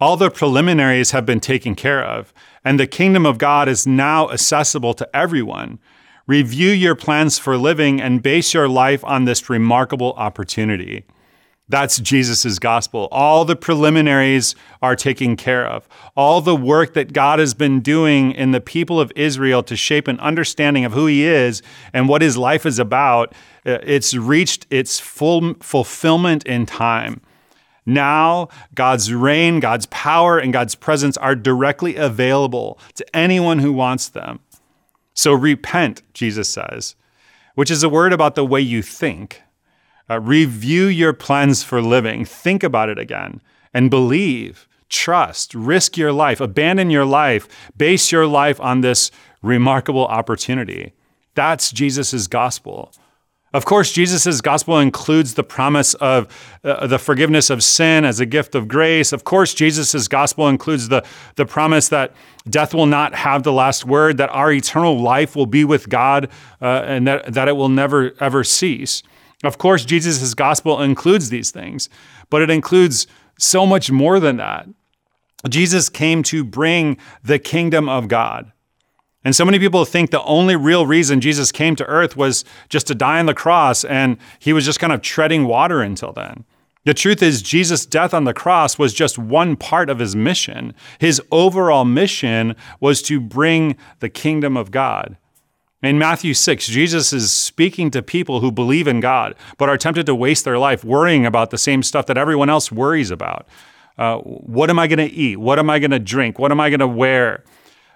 All 0.00 0.16
the 0.16 0.30
preliminaries 0.30 1.10
have 1.10 1.26
been 1.26 1.40
taken 1.40 1.74
care 1.74 2.02
of, 2.02 2.32
and 2.64 2.80
the 2.80 2.86
kingdom 2.86 3.26
of 3.26 3.36
God 3.36 3.68
is 3.68 3.86
now 3.86 4.30
accessible 4.30 4.94
to 4.94 5.08
everyone. 5.14 5.78
Review 6.26 6.70
your 6.70 6.94
plans 6.94 7.38
for 7.38 7.58
living 7.58 8.00
and 8.00 8.22
base 8.22 8.54
your 8.54 8.68
life 8.68 9.04
on 9.04 9.26
this 9.26 9.50
remarkable 9.50 10.14
opportunity. 10.14 11.04
That's 11.70 12.00
Jesus' 12.00 12.58
gospel. 12.58 13.06
All 13.12 13.44
the 13.44 13.54
preliminaries 13.54 14.56
are 14.82 14.96
taken 14.96 15.36
care 15.36 15.64
of. 15.64 15.88
All 16.16 16.40
the 16.40 16.56
work 16.56 16.94
that 16.94 17.12
God 17.12 17.38
has 17.38 17.54
been 17.54 17.80
doing 17.80 18.32
in 18.32 18.50
the 18.50 18.60
people 18.60 18.98
of 18.98 19.12
Israel 19.14 19.62
to 19.62 19.76
shape 19.76 20.08
an 20.08 20.18
understanding 20.18 20.84
of 20.84 20.92
who 20.92 21.06
he 21.06 21.24
is 21.24 21.62
and 21.92 22.08
what 22.08 22.22
his 22.22 22.36
life 22.36 22.66
is 22.66 22.80
about, 22.80 23.32
uh, 23.64 23.78
it's 23.84 24.14
reached 24.14 24.66
its 24.68 24.98
full 24.98 25.54
fulfillment 25.60 26.44
in 26.44 26.66
time. 26.66 27.20
Now, 27.86 28.48
God's 28.74 29.14
reign, 29.14 29.60
God's 29.60 29.86
power, 29.86 30.38
and 30.38 30.52
God's 30.52 30.74
presence 30.74 31.16
are 31.18 31.36
directly 31.36 31.94
available 31.94 32.80
to 32.96 33.16
anyone 33.16 33.60
who 33.60 33.72
wants 33.72 34.08
them. 34.08 34.40
So 35.14 35.32
repent, 35.32 36.02
Jesus 36.14 36.48
says, 36.48 36.96
which 37.54 37.70
is 37.70 37.84
a 37.84 37.88
word 37.88 38.12
about 38.12 38.34
the 38.34 38.44
way 38.44 38.60
you 38.60 38.82
think. 38.82 39.42
Uh, 40.10 40.18
review 40.20 40.86
your 40.86 41.12
plans 41.12 41.62
for 41.62 41.80
living. 41.80 42.24
Think 42.24 42.64
about 42.64 42.88
it 42.88 42.98
again 42.98 43.40
and 43.72 43.88
believe, 43.90 44.66
trust, 44.88 45.54
risk 45.54 45.96
your 45.96 46.12
life, 46.12 46.40
abandon 46.40 46.90
your 46.90 47.04
life, 47.04 47.70
base 47.76 48.10
your 48.10 48.26
life 48.26 48.60
on 48.60 48.80
this 48.80 49.12
remarkable 49.40 50.06
opportunity. 50.06 50.92
That's 51.36 51.70
Jesus' 51.70 52.26
gospel. 52.26 52.92
Of 53.52 53.64
course, 53.64 53.92
Jesus' 53.92 54.40
gospel 54.40 54.78
includes 54.78 55.34
the 55.34 55.42
promise 55.42 55.94
of 55.94 56.26
uh, 56.62 56.86
the 56.86 56.98
forgiveness 56.98 57.50
of 57.50 57.62
sin 57.62 58.04
as 58.04 58.20
a 58.20 58.26
gift 58.26 58.54
of 58.54 58.68
grace. 58.68 59.12
Of 59.12 59.24
course, 59.24 59.54
Jesus' 59.54 60.06
gospel 60.08 60.48
includes 60.48 60.88
the, 60.88 61.04
the 61.34 61.46
promise 61.46 61.88
that 61.88 62.14
death 62.48 62.74
will 62.74 62.86
not 62.86 63.14
have 63.14 63.42
the 63.42 63.52
last 63.52 63.84
word, 63.84 64.18
that 64.18 64.30
our 64.30 64.52
eternal 64.52 65.00
life 65.00 65.34
will 65.34 65.46
be 65.46 65.64
with 65.64 65.88
God, 65.88 66.28
uh, 66.62 66.82
and 66.84 67.06
that, 67.08 67.32
that 67.32 67.48
it 67.48 67.56
will 67.56 67.68
never, 67.68 68.12
ever 68.20 68.44
cease. 68.44 69.02
Of 69.42 69.58
course, 69.58 69.84
Jesus' 69.84 70.34
gospel 70.34 70.82
includes 70.82 71.30
these 71.30 71.50
things, 71.50 71.88
but 72.28 72.42
it 72.42 72.50
includes 72.50 73.06
so 73.38 73.64
much 73.64 73.90
more 73.90 74.20
than 74.20 74.36
that. 74.36 74.68
Jesus 75.48 75.88
came 75.88 76.22
to 76.24 76.44
bring 76.44 76.98
the 77.22 77.38
kingdom 77.38 77.88
of 77.88 78.08
God. 78.08 78.52
And 79.24 79.36
so 79.36 79.44
many 79.44 79.58
people 79.58 79.84
think 79.84 80.10
the 80.10 80.22
only 80.24 80.56
real 80.56 80.86
reason 80.86 81.20
Jesus 81.20 81.52
came 81.52 81.76
to 81.76 81.86
earth 81.86 82.16
was 82.16 82.44
just 82.68 82.86
to 82.86 82.94
die 82.94 83.18
on 83.18 83.26
the 83.26 83.34
cross, 83.34 83.84
and 83.84 84.16
he 84.38 84.52
was 84.52 84.64
just 84.64 84.80
kind 84.80 84.92
of 84.92 85.02
treading 85.02 85.46
water 85.46 85.82
until 85.82 86.12
then. 86.12 86.44
The 86.84 86.94
truth 86.94 87.22
is, 87.22 87.42
Jesus' 87.42 87.84
death 87.84 88.14
on 88.14 88.24
the 88.24 88.32
cross 88.32 88.78
was 88.78 88.94
just 88.94 89.18
one 89.18 89.56
part 89.56 89.90
of 89.90 89.98
his 89.98 90.16
mission. 90.16 90.74
His 90.98 91.20
overall 91.30 91.84
mission 91.84 92.56
was 92.80 93.02
to 93.02 93.20
bring 93.20 93.76
the 93.98 94.08
kingdom 94.08 94.56
of 94.56 94.70
God. 94.70 95.18
In 95.82 95.98
Matthew 95.98 96.34
6, 96.34 96.66
Jesus 96.66 97.10
is 97.10 97.32
speaking 97.32 97.90
to 97.92 98.02
people 98.02 98.40
who 98.40 98.52
believe 98.52 98.86
in 98.86 99.00
God, 99.00 99.34
but 99.56 99.70
are 99.70 99.78
tempted 99.78 100.04
to 100.06 100.14
waste 100.14 100.44
their 100.44 100.58
life 100.58 100.84
worrying 100.84 101.24
about 101.24 101.50
the 101.50 101.56
same 101.56 101.82
stuff 101.82 102.04
that 102.06 102.18
everyone 102.18 102.50
else 102.50 102.70
worries 102.70 103.10
about. 103.10 103.48
Uh, 103.96 104.18
what 104.18 104.68
am 104.68 104.78
I 104.78 104.86
going 104.86 104.98
to 104.98 105.14
eat? 105.14 105.38
What 105.38 105.58
am 105.58 105.70
I 105.70 105.78
going 105.78 105.90
to 105.90 105.98
drink? 105.98 106.38
What 106.38 106.52
am 106.52 106.60
I 106.60 106.68
going 106.68 106.80
to 106.80 106.86
wear? 106.86 107.44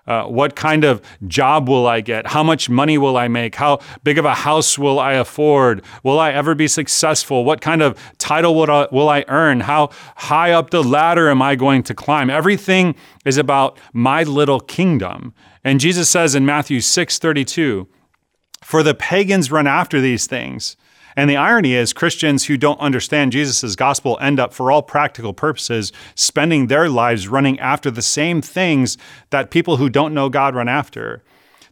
Uh, 0.06 0.24
what 0.24 0.54
kind 0.54 0.84
of 0.84 1.00
job 1.26 1.68
will 1.68 1.86
I 1.86 2.00
get? 2.00 2.26
How 2.26 2.42
much 2.42 2.68
money 2.68 2.98
will 2.98 3.16
I 3.16 3.28
make? 3.28 3.54
How 3.54 3.80
big 4.02 4.18
of 4.18 4.26
a 4.26 4.34
house 4.34 4.78
will 4.78 4.98
I 4.98 5.14
afford? 5.14 5.82
Will 6.02 6.20
I 6.20 6.30
ever 6.30 6.54
be 6.54 6.68
successful? 6.68 7.44
What 7.44 7.62
kind 7.62 7.82
of 7.82 7.98
title 8.18 8.54
will 8.54 8.70
I, 8.70 8.88
will 8.92 9.08
I 9.08 9.24
earn? 9.28 9.60
How 9.60 9.90
high 10.16 10.52
up 10.52 10.70
the 10.70 10.82
ladder 10.82 11.30
am 11.30 11.40
I 11.40 11.56
going 11.56 11.82
to 11.84 11.94
climb? 11.94 12.28
Everything 12.28 12.94
is 13.24 13.38
about 13.38 13.78
my 13.94 14.22
little 14.22 14.60
kingdom. 14.60 15.32
And 15.64 15.80
Jesus 15.80 16.10
says 16.10 16.34
in 16.34 16.44
Matthew 16.44 16.80
6 16.80 17.18
32, 17.18 17.88
For 18.62 18.82
the 18.82 18.94
pagans 18.94 19.50
run 19.50 19.66
after 19.66 20.00
these 20.02 20.26
things 20.26 20.76
and 21.16 21.30
the 21.30 21.36
irony 21.36 21.74
is, 21.74 21.92
Christians 21.92 22.46
who 22.46 22.56
don't 22.56 22.80
understand 22.80 23.32
Jesus' 23.32 23.76
gospel 23.76 24.18
end 24.20 24.40
up, 24.40 24.52
for 24.52 24.70
all 24.70 24.82
practical 24.82 25.32
purposes, 25.32 25.92
spending 26.14 26.66
their 26.66 26.88
lives 26.88 27.28
running 27.28 27.58
after 27.60 27.90
the 27.90 28.02
same 28.02 28.42
things 28.42 28.98
that 29.30 29.50
people 29.50 29.76
who 29.76 29.88
don't 29.88 30.14
know 30.14 30.28
God 30.28 30.54
run 30.54 30.68
after. 30.68 31.22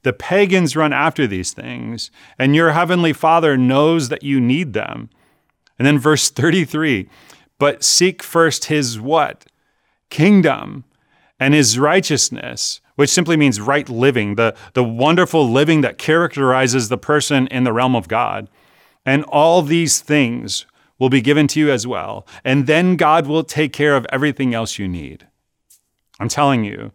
The 0.02 0.12
pagans 0.12 0.76
run 0.76 0.92
after 0.92 1.26
these 1.26 1.52
things, 1.52 2.10
and 2.38 2.54
your 2.54 2.72
heavenly 2.72 3.12
Father 3.12 3.56
knows 3.56 4.08
that 4.08 4.22
you 4.22 4.40
need 4.40 4.72
them. 4.72 5.10
And 5.78 5.86
then 5.86 5.98
verse 5.98 6.30
33 6.30 7.08
But 7.58 7.82
seek 7.82 8.22
first 8.22 8.66
his 8.66 9.00
what? 9.00 9.46
Kingdom 10.10 10.84
and 11.40 11.54
his 11.54 11.78
righteousness, 11.78 12.80
which 12.96 13.10
simply 13.10 13.36
means 13.36 13.60
right 13.60 13.88
living, 13.88 14.36
the, 14.36 14.54
the 14.74 14.84
wonderful 14.84 15.50
living 15.50 15.80
that 15.80 15.98
characterizes 15.98 16.88
the 16.88 16.98
person 16.98 17.46
in 17.48 17.64
the 17.64 17.72
realm 17.72 17.96
of 17.96 18.06
God. 18.06 18.48
And 19.04 19.24
all 19.24 19.62
these 19.62 20.00
things 20.00 20.66
will 20.98 21.08
be 21.08 21.20
given 21.20 21.48
to 21.48 21.60
you 21.60 21.70
as 21.70 21.86
well. 21.86 22.26
And 22.44 22.66
then 22.66 22.96
God 22.96 23.26
will 23.26 23.42
take 23.42 23.72
care 23.72 23.96
of 23.96 24.06
everything 24.10 24.54
else 24.54 24.78
you 24.78 24.86
need. 24.86 25.26
I'm 26.20 26.28
telling 26.28 26.64
you. 26.64 26.92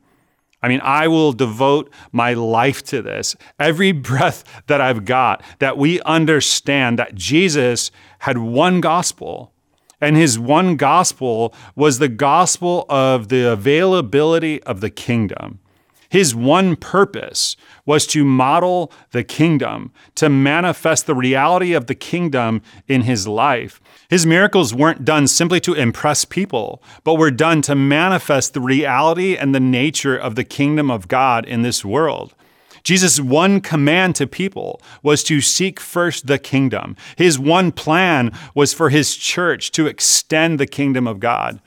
I 0.63 0.69
mean, 0.69 0.79
I 0.81 1.07
will 1.07 1.33
devote 1.33 1.91
my 2.11 2.33
life 2.33 2.83
to 2.85 3.01
this. 3.01 3.35
Every 3.59 3.91
breath 4.09 4.43
that 4.67 4.81
I've 4.81 5.05
got, 5.05 5.43
that 5.59 5.77
we 5.77 6.01
understand 6.01 6.97
that 6.99 7.15
Jesus 7.15 7.91
had 8.19 8.37
one 8.37 8.81
gospel. 8.81 9.53
And 9.99 10.15
his 10.15 10.37
one 10.37 10.75
gospel 10.75 11.53
was 11.75 11.99
the 11.99 12.07
gospel 12.07 12.85
of 12.87 13.29
the 13.29 13.51
availability 13.51 14.61
of 14.63 14.79
the 14.79 14.89
kingdom. 14.89 15.59
His 16.09 16.33
one 16.33 16.75
purpose 16.75 17.55
was 17.85 18.07
to 18.07 18.23
model 18.23 18.91
the 19.11 19.23
kingdom, 19.23 19.91
to 20.15 20.29
manifest 20.29 21.05
the 21.05 21.15
reality 21.15 21.73
of 21.73 21.87
the 21.87 21.95
kingdom 21.95 22.61
in 22.87 23.01
his 23.01 23.27
life. 23.27 23.81
His 24.09 24.25
miracles 24.25 24.73
weren't 24.73 25.05
done 25.05 25.27
simply 25.27 25.59
to 25.61 25.73
impress 25.73 26.23
people, 26.25 26.81
but 27.03 27.15
were 27.15 27.31
done 27.31 27.61
to 27.63 27.75
manifest 27.75 28.53
the 28.53 28.61
reality 28.61 29.35
and 29.35 29.53
the 29.53 29.59
nature 29.59 30.15
of 30.15 30.35
the 30.35 30.43
kingdom 30.43 30.89
of 30.89 31.07
God 31.07 31.45
in 31.45 31.61
this 31.61 31.83
world. 31.83 32.33
Jesus' 32.83 33.19
one 33.19 33.59
command 33.59 34.15
to 34.15 34.25
people 34.25 34.81
was 35.03 35.21
to 35.25 35.41
seek 35.41 35.77
first 35.77 36.27
the 36.27 36.39
kingdom. 36.39 36.95
His 37.17 37.37
one 37.37 37.73
plan 37.73 38.31
was 38.55 38.73
for 38.73 38.89
his 38.89 39.17
church 39.17 39.71
to 39.71 39.87
extend 39.87 40.57
the 40.57 40.67
kingdom 40.67 41.05
of 41.05 41.19
God. 41.19 41.59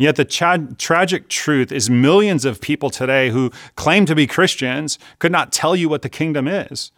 Yet 0.00 0.16
the 0.16 0.24
tra- 0.24 0.66
tragic 0.78 1.28
truth 1.28 1.70
is 1.70 1.90
millions 1.90 2.46
of 2.46 2.62
people 2.62 2.88
today 2.88 3.28
who 3.28 3.50
claim 3.76 4.06
to 4.06 4.14
be 4.14 4.26
Christians 4.26 4.98
could 5.18 5.30
not 5.30 5.52
tell 5.52 5.76
you 5.76 5.90
what 5.90 6.00
the 6.00 6.08
kingdom 6.08 6.48
is. 6.48 6.90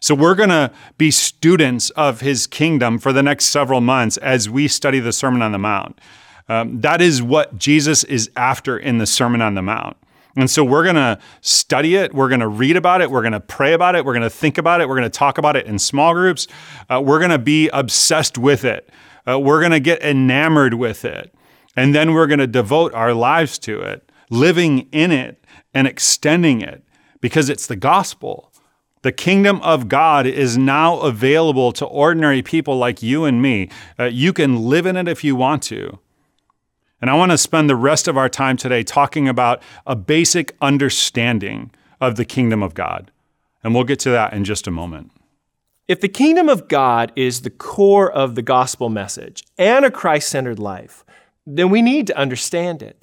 So 0.00 0.16
we're 0.16 0.34
going 0.34 0.48
to 0.48 0.72
be 0.98 1.12
students 1.12 1.90
of 1.90 2.20
his 2.20 2.48
kingdom 2.48 2.98
for 2.98 3.12
the 3.12 3.22
next 3.22 3.44
several 3.44 3.80
months 3.80 4.16
as 4.16 4.50
we 4.50 4.66
study 4.66 4.98
the 4.98 5.12
Sermon 5.12 5.40
on 5.40 5.52
the 5.52 5.58
Mount. 5.58 6.00
Um, 6.48 6.80
that 6.80 7.00
is 7.00 7.22
what 7.22 7.58
Jesus 7.58 8.02
is 8.02 8.28
after 8.34 8.76
in 8.76 8.98
the 8.98 9.06
Sermon 9.06 9.40
on 9.40 9.54
the 9.54 9.62
Mount. 9.62 9.96
And 10.34 10.50
so 10.50 10.64
we're 10.64 10.82
going 10.82 10.96
to 10.96 11.20
study 11.42 11.94
it. 11.94 12.12
We're 12.12 12.28
going 12.28 12.40
to 12.40 12.48
read 12.48 12.76
about 12.76 13.02
it. 13.02 13.12
We're 13.12 13.22
going 13.22 13.34
to 13.34 13.40
pray 13.40 13.72
about 13.72 13.94
it. 13.94 14.04
We're 14.04 14.14
going 14.14 14.22
to 14.24 14.30
think 14.30 14.58
about 14.58 14.80
it. 14.80 14.88
We're 14.88 14.96
going 14.96 15.08
to 15.08 15.16
talk 15.16 15.38
about 15.38 15.54
it 15.54 15.66
in 15.66 15.78
small 15.78 16.12
groups. 16.12 16.48
Uh, 16.90 17.00
we're 17.00 17.20
going 17.20 17.30
to 17.30 17.38
be 17.38 17.68
obsessed 17.68 18.36
with 18.36 18.64
it. 18.64 18.90
Uh, 19.28 19.38
we're 19.38 19.60
going 19.60 19.70
to 19.70 19.78
get 19.78 20.02
enamored 20.02 20.74
with 20.74 21.04
it. 21.04 21.32
And 21.76 21.94
then 21.94 22.12
we're 22.12 22.26
going 22.26 22.38
to 22.38 22.46
devote 22.46 22.92
our 22.94 23.14
lives 23.14 23.58
to 23.60 23.80
it, 23.80 24.10
living 24.30 24.88
in 24.92 25.10
it 25.10 25.42
and 25.74 25.86
extending 25.86 26.60
it 26.60 26.84
because 27.20 27.48
it's 27.48 27.66
the 27.66 27.76
gospel. 27.76 28.52
The 29.02 29.12
kingdom 29.12 29.60
of 29.62 29.88
God 29.88 30.26
is 30.26 30.58
now 30.58 31.00
available 31.00 31.72
to 31.72 31.86
ordinary 31.86 32.42
people 32.42 32.76
like 32.76 33.02
you 33.02 33.24
and 33.24 33.40
me. 33.40 33.70
Uh, 33.98 34.04
you 34.04 34.32
can 34.32 34.64
live 34.66 34.86
in 34.86 34.96
it 34.96 35.08
if 35.08 35.24
you 35.24 35.34
want 35.34 35.62
to. 35.64 35.98
And 37.00 37.10
I 37.10 37.14
want 37.14 37.32
to 37.32 37.38
spend 37.38 37.68
the 37.68 37.76
rest 37.76 38.06
of 38.06 38.16
our 38.16 38.28
time 38.28 38.56
today 38.56 38.84
talking 38.84 39.26
about 39.26 39.60
a 39.86 39.96
basic 39.96 40.54
understanding 40.60 41.72
of 42.00 42.14
the 42.14 42.24
kingdom 42.24 42.62
of 42.62 42.74
God. 42.74 43.10
And 43.64 43.74
we'll 43.74 43.84
get 43.84 43.98
to 44.00 44.10
that 44.10 44.32
in 44.32 44.44
just 44.44 44.68
a 44.68 44.70
moment. 44.70 45.10
If 45.88 46.00
the 46.00 46.08
kingdom 46.08 46.48
of 46.48 46.68
God 46.68 47.12
is 47.16 47.42
the 47.42 47.50
core 47.50 48.10
of 48.10 48.36
the 48.36 48.42
gospel 48.42 48.88
message 48.88 49.42
and 49.58 49.84
a 49.84 49.90
Christ 49.90 50.28
centered 50.28 50.60
life, 50.60 51.04
then 51.46 51.70
we 51.70 51.82
need 51.82 52.06
to 52.08 52.16
understand 52.16 52.82
it. 52.82 53.02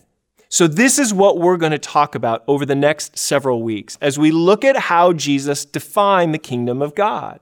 So, 0.52 0.68
this 0.68 0.98
is 0.98 1.14
what 1.14 1.38
we're 1.38 1.58
going 1.58 1.74
to 1.74 1.78
talk 1.78 2.16
about 2.16 2.44
over 2.48 2.66
the 2.66 2.76
next 2.76 3.18
several 3.18 3.62
weeks 3.62 3.98
as 4.02 4.18
we 4.18 4.32
look 4.32 4.66
at 4.66 4.76
how 4.76 5.14
Jesus 5.14 5.64
defined 5.64 6.34
the 6.34 6.40
kingdom 6.40 6.82
of 6.82 6.96
God. 6.96 7.40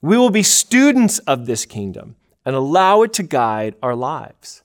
We 0.00 0.16
will 0.16 0.30
be 0.30 0.44
students 0.44 1.18
of 1.20 1.46
this 1.46 1.66
kingdom 1.66 2.14
and 2.44 2.54
allow 2.54 3.02
it 3.02 3.12
to 3.14 3.24
guide 3.24 3.74
our 3.82 3.96
lives. 3.96 4.62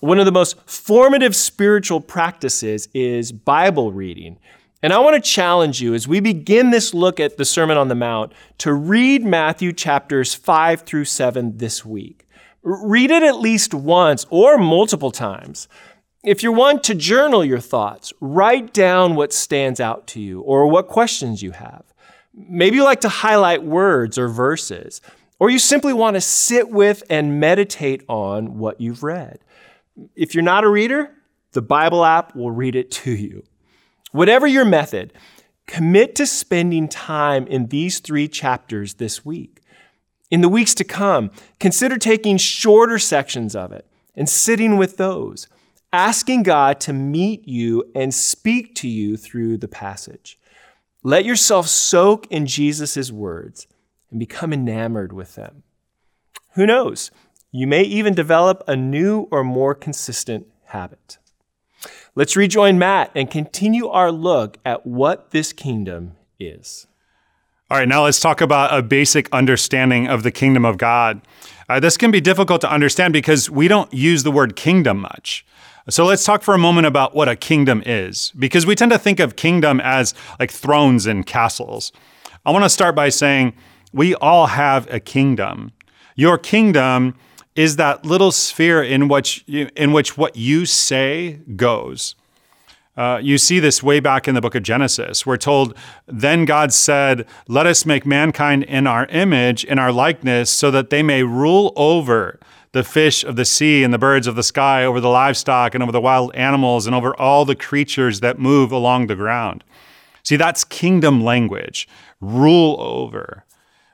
One 0.00 0.18
of 0.18 0.24
the 0.24 0.32
most 0.32 0.56
formative 0.68 1.36
spiritual 1.36 2.00
practices 2.00 2.88
is 2.94 3.32
Bible 3.32 3.92
reading. 3.92 4.38
And 4.82 4.92
I 4.92 4.98
want 4.98 5.14
to 5.14 5.30
challenge 5.30 5.80
you 5.80 5.94
as 5.94 6.08
we 6.08 6.20
begin 6.20 6.70
this 6.70 6.92
look 6.92 7.18
at 7.18 7.36
the 7.36 7.44
Sermon 7.44 7.76
on 7.76 7.88
the 7.88 7.94
Mount 7.94 8.32
to 8.58 8.72
read 8.72 9.24
Matthew 9.24 9.72
chapters 9.72 10.34
5 10.34 10.82
through 10.82 11.06
7 11.06 11.56
this 11.56 11.84
week. 11.84 12.23
Read 12.64 13.10
it 13.10 13.22
at 13.22 13.40
least 13.40 13.74
once 13.74 14.24
or 14.30 14.56
multiple 14.56 15.10
times. 15.10 15.68
If 16.24 16.42
you 16.42 16.50
want 16.50 16.82
to 16.84 16.94
journal 16.94 17.44
your 17.44 17.60
thoughts, 17.60 18.10
write 18.18 18.72
down 18.72 19.14
what 19.14 19.34
stands 19.34 19.78
out 19.78 20.06
to 20.08 20.20
you 20.20 20.40
or 20.40 20.66
what 20.66 20.88
questions 20.88 21.42
you 21.42 21.50
have. 21.50 21.84
Maybe 22.32 22.76
you 22.76 22.84
like 22.84 23.02
to 23.02 23.10
highlight 23.10 23.62
words 23.62 24.16
or 24.16 24.28
verses, 24.28 25.02
or 25.38 25.50
you 25.50 25.58
simply 25.58 25.92
want 25.92 26.14
to 26.14 26.22
sit 26.22 26.70
with 26.70 27.02
and 27.10 27.38
meditate 27.38 28.02
on 28.08 28.56
what 28.56 28.80
you've 28.80 29.02
read. 29.02 29.40
If 30.16 30.34
you're 30.34 30.42
not 30.42 30.64
a 30.64 30.68
reader, 30.68 31.10
the 31.52 31.62
Bible 31.62 32.04
app 32.04 32.34
will 32.34 32.50
read 32.50 32.74
it 32.74 32.90
to 32.92 33.10
you. 33.10 33.44
Whatever 34.12 34.46
your 34.46 34.64
method, 34.64 35.12
commit 35.66 36.14
to 36.16 36.26
spending 36.26 36.88
time 36.88 37.46
in 37.46 37.66
these 37.66 37.98
three 37.98 38.28
chapters 38.28 38.94
this 38.94 39.24
week. 39.24 39.60
In 40.30 40.40
the 40.40 40.48
weeks 40.48 40.74
to 40.74 40.84
come, 40.84 41.30
consider 41.60 41.98
taking 41.98 42.36
shorter 42.38 42.98
sections 42.98 43.54
of 43.54 43.72
it 43.72 43.86
and 44.14 44.28
sitting 44.28 44.76
with 44.76 44.96
those, 44.96 45.48
asking 45.92 46.42
God 46.42 46.80
to 46.80 46.92
meet 46.92 47.46
you 47.46 47.90
and 47.94 48.12
speak 48.12 48.74
to 48.76 48.88
you 48.88 49.16
through 49.16 49.58
the 49.58 49.68
passage. 49.68 50.38
Let 51.02 51.24
yourself 51.24 51.68
soak 51.68 52.26
in 52.30 52.46
Jesus' 52.46 53.12
words 53.12 53.66
and 54.10 54.18
become 54.18 54.52
enamored 54.52 55.12
with 55.12 55.34
them. 55.34 55.62
Who 56.54 56.66
knows? 56.66 57.10
You 57.52 57.66
may 57.66 57.82
even 57.82 58.14
develop 58.14 58.64
a 58.66 58.74
new 58.74 59.28
or 59.30 59.44
more 59.44 59.74
consistent 59.74 60.46
habit. 60.66 61.18
Let's 62.14 62.36
rejoin 62.36 62.78
Matt 62.78 63.10
and 63.14 63.30
continue 63.30 63.88
our 63.88 64.10
look 64.10 64.58
at 64.64 64.86
what 64.86 65.30
this 65.32 65.52
kingdom 65.52 66.16
is. 66.38 66.86
All 67.70 67.78
right, 67.78 67.88
now 67.88 68.04
let's 68.04 68.20
talk 68.20 68.42
about 68.42 68.78
a 68.78 68.82
basic 68.82 69.26
understanding 69.32 70.06
of 70.06 70.22
the 70.22 70.30
kingdom 70.30 70.66
of 70.66 70.76
God. 70.76 71.22
Uh, 71.66 71.80
this 71.80 71.96
can 71.96 72.10
be 72.10 72.20
difficult 72.20 72.60
to 72.60 72.70
understand 72.70 73.14
because 73.14 73.48
we 73.48 73.68
don't 73.68 73.90
use 73.90 74.22
the 74.22 74.30
word 74.30 74.54
kingdom 74.54 75.00
much. 75.00 75.46
So 75.88 76.04
let's 76.04 76.26
talk 76.26 76.42
for 76.42 76.52
a 76.52 76.58
moment 76.58 76.86
about 76.86 77.14
what 77.14 77.26
a 77.26 77.34
kingdom 77.34 77.82
is, 77.86 78.32
because 78.38 78.66
we 78.66 78.74
tend 78.74 78.92
to 78.92 78.98
think 78.98 79.18
of 79.18 79.36
kingdom 79.36 79.80
as 79.80 80.12
like 80.38 80.50
thrones 80.50 81.06
and 81.06 81.24
castles. 81.24 81.90
I 82.44 82.50
want 82.50 82.66
to 82.66 82.68
start 82.68 82.94
by 82.94 83.08
saying 83.08 83.54
we 83.94 84.14
all 84.16 84.48
have 84.48 84.86
a 84.92 85.00
kingdom. 85.00 85.72
Your 86.16 86.36
kingdom 86.36 87.14
is 87.56 87.76
that 87.76 88.04
little 88.04 88.30
sphere 88.30 88.82
in 88.82 89.08
which 89.08 89.42
in 89.48 89.92
which 89.92 90.18
what 90.18 90.36
you 90.36 90.66
say 90.66 91.40
goes. 91.56 92.14
Uh, 92.96 93.18
you 93.20 93.38
see 93.38 93.58
this 93.58 93.82
way 93.82 93.98
back 93.98 94.28
in 94.28 94.34
the 94.34 94.40
book 94.40 94.54
of 94.54 94.62
Genesis. 94.62 95.26
We're 95.26 95.36
told, 95.36 95.76
Then 96.06 96.44
God 96.44 96.72
said, 96.72 97.26
Let 97.48 97.66
us 97.66 97.84
make 97.84 98.06
mankind 98.06 98.62
in 98.64 98.86
our 98.86 99.06
image, 99.06 99.64
in 99.64 99.78
our 99.78 99.90
likeness, 99.90 100.50
so 100.50 100.70
that 100.70 100.90
they 100.90 101.02
may 101.02 101.24
rule 101.24 101.72
over 101.74 102.38
the 102.70 102.84
fish 102.84 103.24
of 103.24 103.36
the 103.36 103.44
sea 103.44 103.82
and 103.82 103.92
the 103.92 103.98
birds 103.98 104.26
of 104.26 104.36
the 104.36 104.42
sky, 104.42 104.84
over 104.84 105.00
the 105.00 105.08
livestock 105.08 105.74
and 105.74 105.82
over 105.82 105.92
the 105.92 106.00
wild 106.00 106.34
animals, 106.34 106.86
and 106.86 106.94
over 106.94 107.16
all 107.16 107.44
the 107.44 107.56
creatures 107.56 108.20
that 108.20 108.38
move 108.38 108.70
along 108.70 109.06
the 109.06 109.16
ground. 109.16 109.64
See, 110.22 110.36
that's 110.36 110.64
kingdom 110.64 111.22
language 111.22 111.88
rule 112.20 112.76
over. 112.80 113.44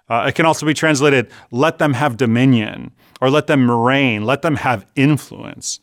Uh, 0.09 0.26
it 0.28 0.35
can 0.35 0.45
also 0.45 0.66
be 0.66 0.75
translated, 0.75 1.30
let 1.50 1.78
them 1.78 1.95
have 1.95 2.16
dominion, 2.16 2.90
or 3.21 3.30
let 3.30 3.47
them 3.47 3.71
reign, 3.71 4.25
let 4.25 4.42
them 4.42 4.57
have 4.57 4.87
influence. 4.97 5.78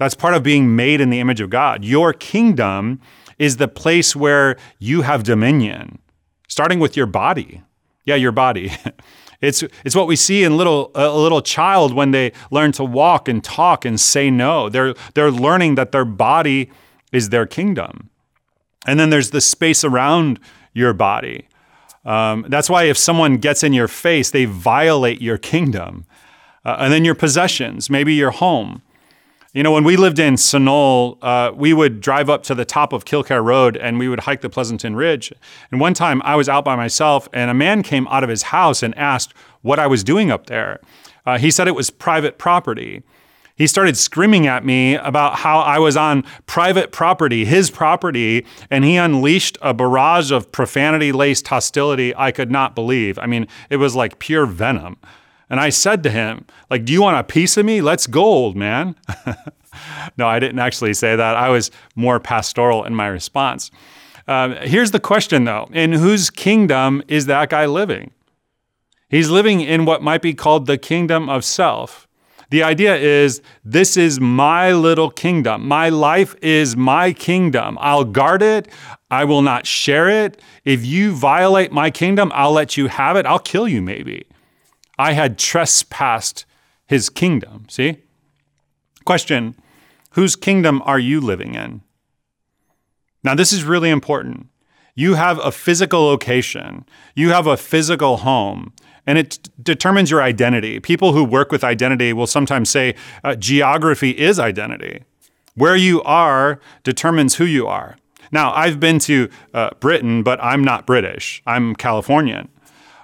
That's 0.00 0.14
part 0.14 0.32
of 0.32 0.42
being 0.42 0.74
made 0.74 1.02
in 1.02 1.10
the 1.10 1.20
image 1.20 1.42
of 1.42 1.50
God. 1.50 1.84
Your 1.84 2.14
kingdom 2.14 3.02
is 3.38 3.58
the 3.58 3.68
place 3.68 4.16
where 4.16 4.56
you 4.78 5.02
have 5.02 5.24
dominion, 5.24 5.98
starting 6.48 6.80
with 6.80 6.96
your 6.96 7.04
body. 7.04 7.62
Yeah, 8.06 8.14
your 8.16 8.32
body. 8.32 8.72
It's, 9.42 9.64
it's 9.86 9.96
what 9.96 10.06
we 10.06 10.16
see 10.16 10.44
in 10.44 10.58
little, 10.58 10.90
a 10.94 11.16
little 11.16 11.40
child 11.40 11.94
when 11.94 12.10
they 12.10 12.32
learn 12.50 12.72
to 12.72 12.84
walk 12.84 13.26
and 13.26 13.42
talk 13.42 13.86
and 13.86 13.98
say 13.98 14.30
no. 14.30 14.68
They're, 14.68 14.92
they're 15.14 15.30
learning 15.30 15.76
that 15.76 15.92
their 15.92 16.04
body 16.04 16.70
is 17.10 17.30
their 17.30 17.46
kingdom. 17.46 18.10
And 18.86 19.00
then 19.00 19.08
there's 19.08 19.30
the 19.30 19.40
space 19.40 19.82
around 19.82 20.40
your 20.74 20.92
body. 20.92 21.48
Um, 22.04 22.44
that's 22.50 22.68
why 22.68 22.82
if 22.82 22.98
someone 22.98 23.38
gets 23.38 23.62
in 23.62 23.72
your 23.72 23.88
face, 23.88 24.30
they 24.30 24.44
violate 24.44 25.22
your 25.22 25.38
kingdom. 25.38 26.04
Uh, 26.62 26.76
and 26.80 26.92
then 26.92 27.06
your 27.06 27.14
possessions, 27.14 27.88
maybe 27.88 28.12
your 28.12 28.32
home. 28.32 28.82
You 29.52 29.64
know, 29.64 29.72
when 29.72 29.82
we 29.82 29.96
lived 29.96 30.20
in 30.20 30.34
Sunol, 30.34 31.18
uh, 31.22 31.50
we 31.52 31.72
would 31.74 32.00
drive 32.00 32.30
up 32.30 32.44
to 32.44 32.54
the 32.54 32.64
top 32.64 32.92
of 32.92 33.04
Kilkare 33.04 33.42
Road 33.42 33.76
and 33.76 33.98
we 33.98 34.08
would 34.08 34.20
hike 34.20 34.42
the 34.42 34.48
Pleasanton 34.48 34.94
Ridge. 34.94 35.32
And 35.72 35.80
one 35.80 35.92
time 35.92 36.22
I 36.22 36.36
was 36.36 36.48
out 36.48 36.64
by 36.64 36.76
myself 36.76 37.28
and 37.32 37.50
a 37.50 37.54
man 37.54 37.82
came 37.82 38.06
out 38.08 38.22
of 38.22 38.30
his 38.30 38.42
house 38.42 38.80
and 38.80 38.96
asked 38.96 39.34
what 39.62 39.80
I 39.80 39.88
was 39.88 40.04
doing 40.04 40.30
up 40.30 40.46
there. 40.46 40.78
Uh, 41.26 41.36
he 41.36 41.50
said 41.50 41.66
it 41.66 41.74
was 41.74 41.90
private 41.90 42.38
property. 42.38 43.02
He 43.56 43.66
started 43.66 43.96
screaming 43.96 44.46
at 44.46 44.64
me 44.64 44.94
about 44.94 45.34
how 45.40 45.58
I 45.58 45.80
was 45.80 45.96
on 45.96 46.22
private 46.46 46.92
property, 46.92 47.44
his 47.44 47.72
property, 47.72 48.46
and 48.70 48.84
he 48.84 48.96
unleashed 48.96 49.58
a 49.60 49.74
barrage 49.74 50.30
of 50.30 50.52
profanity 50.52 51.10
laced 51.10 51.48
hostility 51.48 52.14
I 52.16 52.30
could 52.30 52.52
not 52.52 52.76
believe. 52.76 53.18
I 53.18 53.26
mean, 53.26 53.48
it 53.68 53.78
was 53.78 53.96
like 53.96 54.20
pure 54.20 54.46
venom. 54.46 54.96
And 55.50 55.58
I 55.58 55.68
said 55.70 56.04
to 56.04 56.10
him, 56.10 56.46
like, 56.70 56.84
do 56.84 56.92
you 56.92 57.02
want 57.02 57.18
a 57.18 57.24
piece 57.24 57.56
of 57.56 57.66
me? 57.66 57.82
Let's 57.82 58.06
go, 58.06 58.22
old 58.22 58.56
man. 58.56 58.94
no, 60.16 60.28
I 60.28 60.38
didn't 60.38 60.60
actually 60.60 60.94
say 60.94 61.16
that. 61.16 61.36
I 61.36 61.48
was 61.48 61.72
more 61.96 62.20
pastoral 62.20 62.84
in 62.84 62.94
my 62.94 63.08
response. 63.08 63.72
Um, 64.28 64.52
here's 64.62 64.92
the 64.92 65.00
question, 65.00 65.44
though 65.44 65.68
In 65.72 65.92
whose 65.92 66.30
kingdom 66.30 67.02
is 67.08 67.26
that 67.26 67.50
guy 67.50 67.66
living? 67.66 68.12
He's 69.08 69.28
living 69.28 69.60
in 69.60 69.86
what 69.86 70.02
might 70.02 70.22
be 70.22 70.34
called 70.34 70.66
the 70.66 70.78
kingdom 70.78 71.28
of 71.28 71.44
self. 71.44 72.06
The 72.50 72.62
idea 72.62 72.96
is 72.96 73.42
this 73.64 73.96
is 73.96 74.20
my 74.20 74.72
little 74.72 75.10
kingdom. 75.10 75.66
My 75.66 75.88
life 75.88 76.34
is 76.42 76.76
my 76.76 77.12
kingdom. 77.12 77.76
I'll 77.80 78.04
guard 78.04 78.42
it. 78.42 78.68
I 79.10 79.24
will 79.24 79.42
not 79.42 79.66
share 79.66 80.08
it. 80.08 80.40
If 80.64 80.84
you 80.84 81.12
violate 81.12 81.72
my 81.72 81.90
kingdom, 81.90 82.30
I'll 82.34 82.52
let 82.52 82.76
you 82.76 82.86
have 82.86 83.16
it. 83.16 83.26
I'll 83.26 83.40
kill 83.40 83.68
you, 83.68 83.82
maybe. 83.82 84.26
I 85.00 85.12
had 85.12 85.38
trespassed 85.38 86.44
his 86.86 87.08
kingdom. 87.08 87.64
See? 87.70 88.02
Question 89.06 89.54
Whose 90.10 90.36
kingdom 90.36 90.82
are 90.84 90.98
you 90.98 91.22
living 91.22 91.54
in? 91.54 91.80
Now, 93.24 93.34
this 93.34 93.50
is 93.50 93.64
really 93.64 93.88
important. 93.88 94.48
You 94.94 95.14
have 95.14 95.38
a 95.38 95.52
physical 95.52 96.02
location, 96.02 96.84
you 97.14 97.30
have 97.30 97.46
a 97.46 97.56
physical 97.56 98.18
home, 98.18 98.74
and 99.06 99.16
it 99.16 99.48
determines 99.62 100.10
your 100.10 100.22
identity. 100.22 100.80
People 100.80 101.14
who 101.14 101.24
work 101.24 101.50
with 101.50 101.64
identity 101.64 102.12
will 102.12 102.26
sometimes 102.26 102.68
say 102.68 102.94
uh, 103.24 103.34
geography 103.36 104.10
is 104.10 104.38
identity. 104.38 105.04
Where 105.54 105.76
you 105.76 106.02
are 106.02 106.60
determines 106.82 107.36
who 107.36 107.46
you 107.46 107.66
are. 107.66 107.96
Now, 108.32 108.52
I've 108.52 108.78
been 108.78 108.98
to 109.00 109.30
uh, 109.54 109.70
Britain, 109.80 110.22
but 110.22 110.38
I'm 110.42 110.62
not 110.62 110.86
British. 110.86 111.42
I'm 111.46 111.74
Californian. 111.74 112.50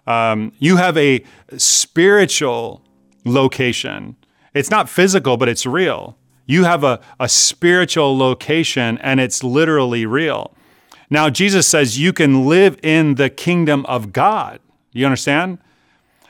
Um, 0.06 0.52
you 0.58 0.76
have 0.76 0.96
a 0.96 1.24
spiritual 1.56 2.82
location. 3.24 4.16
It's 4.54 4.70
not 4.70 4.88
physical, 4.88 5.36
but 5.36 5.48
it's 5.48 5.66
real. 5.66 6.16
You 6.46 6.64
have 6.64 6.84
a, 6.84 7.00
a 7.18 7.28
spiritual 7.28 8.16
location 8.16 8.98
and 8.98 9.20
it's 9.20 9.42
literally 9.42 10.06
real. 10.06 10.54
Now, 11.10 11.28
Jesus 11.28 11.66
says 11.66 11.98
you 11.98 12.12
can 12.12 12.46
live 12.46 12.78
in 12.82 13.16
the 13.16 13.30
kingdom 13.30 13.84
of 13.86 14.12
God. 14.12 14.60
You 14.92 15.06
understand? 15.06 15.58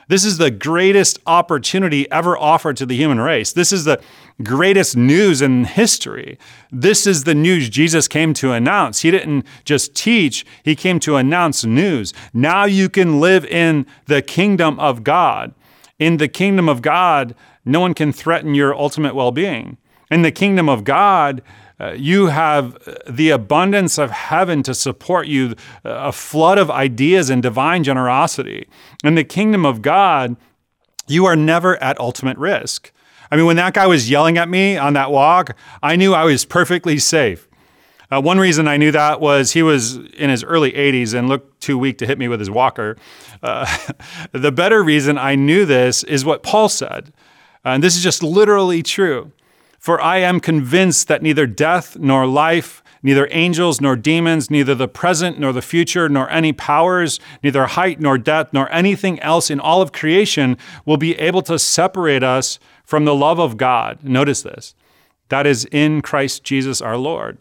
This 0.07 0.23
is 0.23 0.37
the 0.37 0.51
greatest 0.51 1.19
opportunity 1.27 2.09
ever 2.11 2.37
offered 2.37 2.77
to 2.77 2.85
the 2.85 2.95
human 2.95 3.19
race. 3.19 3.51
This 3.51 3.73
is 3.73 3.83
the 3.83 4.01
greatest 4.43 4.95
news 4.95 5.41
in 5.41 5.65
history. 5.65 6.37
This 6.71 7.07
is 7.07 7.23
the 7.23 7.35
news 7.35 7.69
Jesus 7.69 8.07
came 8.07 8.33
to 8.35 8.51
announce. 8.51 9.01
He 9.01 9.11
didn't 9.11 9.45
just 9.65 9.95
teach, 9.95 10.45
he 10.63 10.75
came 10.75 10.99
to 11.01 11.15
announce 11.15 11.65
news. 11.65 12.13
Now 12.33 12.65
you 12.65 12.89
can 12.89 13.19
live 13.19 13.45
in 13.45 13.85
the 14.05 14.21
kingdom 14.21 14.79
of 14.79 15.03
God. 15.03 15.53
In 15.99 16.17
the 16.17 16.27
kingdom 16.27 16.69
of 16.69 16.81
God, 16.81 17.33
no 17.65 17.79
one 17.79 17.93
can 17.93 18.13
threaten 18.13 18.53
your 18.53 18.75
ultimate 18.75 19.15
well 19.15 19.31
being. 19.31 19.77
In 20.11 20.21
the 20.21 20.31
kingdom 20.31 20.69
of 20.69 20.83
God, 20.83 21.41
uh, 21.79 21.91
you 21.91 22.27
have 22.27 22.77
the 23.07 23.29
abundance 23.29 23.97
of 23.97 24.09
heaven 24.09 24.63
to 24.63 24.73
support 24.73 25.27
you, 25.27 25.55
a 25.83 26.11
flood 26.11 26.57
of 26.57 26.71
ideas 26.71 27.29
and 27.29 27.41
divine 27.41 27.83
generosity. 27.83 28.67
In 29.03 29.15
the 29.15 29.23
kingdom 29.23 29.65
of 29.65 29.81
God, 29.81 30.37
you 31.07 31.25
are 31.25 31.35
never 31.35 31.81
at 31.81 31.99
ultimate 31.99 32.37
risk. 32.37 32.91
I 33.31 33.35
mean, 33.35 33.45
when 33.45 33.57
that 33.57 33.73
guy 33.73 33.87
was 33.87 34.09
yelling 34.09 34.37
at 34.37 34.49
me 34.49 34.77
on 34.77 34.93
that 34.93 35.11
walk, 35.11 35.55
I 35.83 35.95
knew 35.95 36.13
I 36.13 36.23
was 36.23 36.45
perfectly 36.45 36.97
safe. 36.97 37.47
Uh, 38.09 38.21
one 38.21 38.39
reason 38.39 38.67
I 38.67 38.77
knew 38.77 38.91
that 38.91 39.19
was 39.19 39.51
he 39.51 39.61
was 39.61 39.97
in 39.97 40.29
his 40.29 40.43
early 40.43 40.71
80s 40.71 41.13
and 41.13 41.27
looked 41.27 41.59
too 41.59 41.77
weak 41.77 41.97
to 41.97 42.05
hit 42.05 42.17
me 42.17 42.29
with 42.29 42.39
his 42.39 42.49
walker. 42.49 42.95
Uh, 43.43 43.65
the 44.31 44.51
better 44.51 44.81
reason 44.81 45.17
I 45.17 45.35
knew 45.35 45.65
this 45.65 46.03
is 46.03 46.23
what 46.23 46.41
Paul 46.41 46.69
said. 46.69 47.11
And 47.65 47.83
this 47.83 47.97
is 47.97 48.03
just 48.03 48.23
literally 48.23 48.81
true. 48.81 49.33
For 49.77 50.01
I 50.01 50.17
am 50.19 50.39
convinced 50.39 51.07
that 51.09 51.21
neither 51.21 51.45
death 51.45 51.97
nor 51.97 52.25
life, 52.25 52.81
neither 53.07 53.29
angels 53.31 53.79
nor 53.79 53.95
demons, 53.95 54.51
neither 54.51 54.75
the 54.75 54.85
present 54.85 55.39
nor 55.39 55.53
the 55.53 55.61
future, 55.61 56.09
nor 56.09 56.29
any 56.29 56.51
powers, 56.51 57.21
neither 57.41 57.65
height 57.65 58.01
nor 58.01 58.17
depth, 58.17 58.51
nor 58.51 58.69
anything 58.69 59.17
else 59.21 59.49
in 59.49 59.61
all 59.61 59.81
of 59.81 59.93
creation 59.93 60.57
will 60.85 60.97
be 60.97 61.15
able 61.17 61.41
to 61.41 61.57
separate 61.57 62.21
us 62.21 62.59
from 62.83 63.05
the 63.05 63.15
love 63.15 63.39
of 63.39 63.55
God. 63.55 64.03
Notice 64.03 64.41
this 64.41 64.75
that 65.29 65.47
is 65.47 65.63
in 65.71 66.01
Christ 66.01 66.43
Jesus 66.43 66.81
our 66.81 66.97
Lord. 66.97 67.37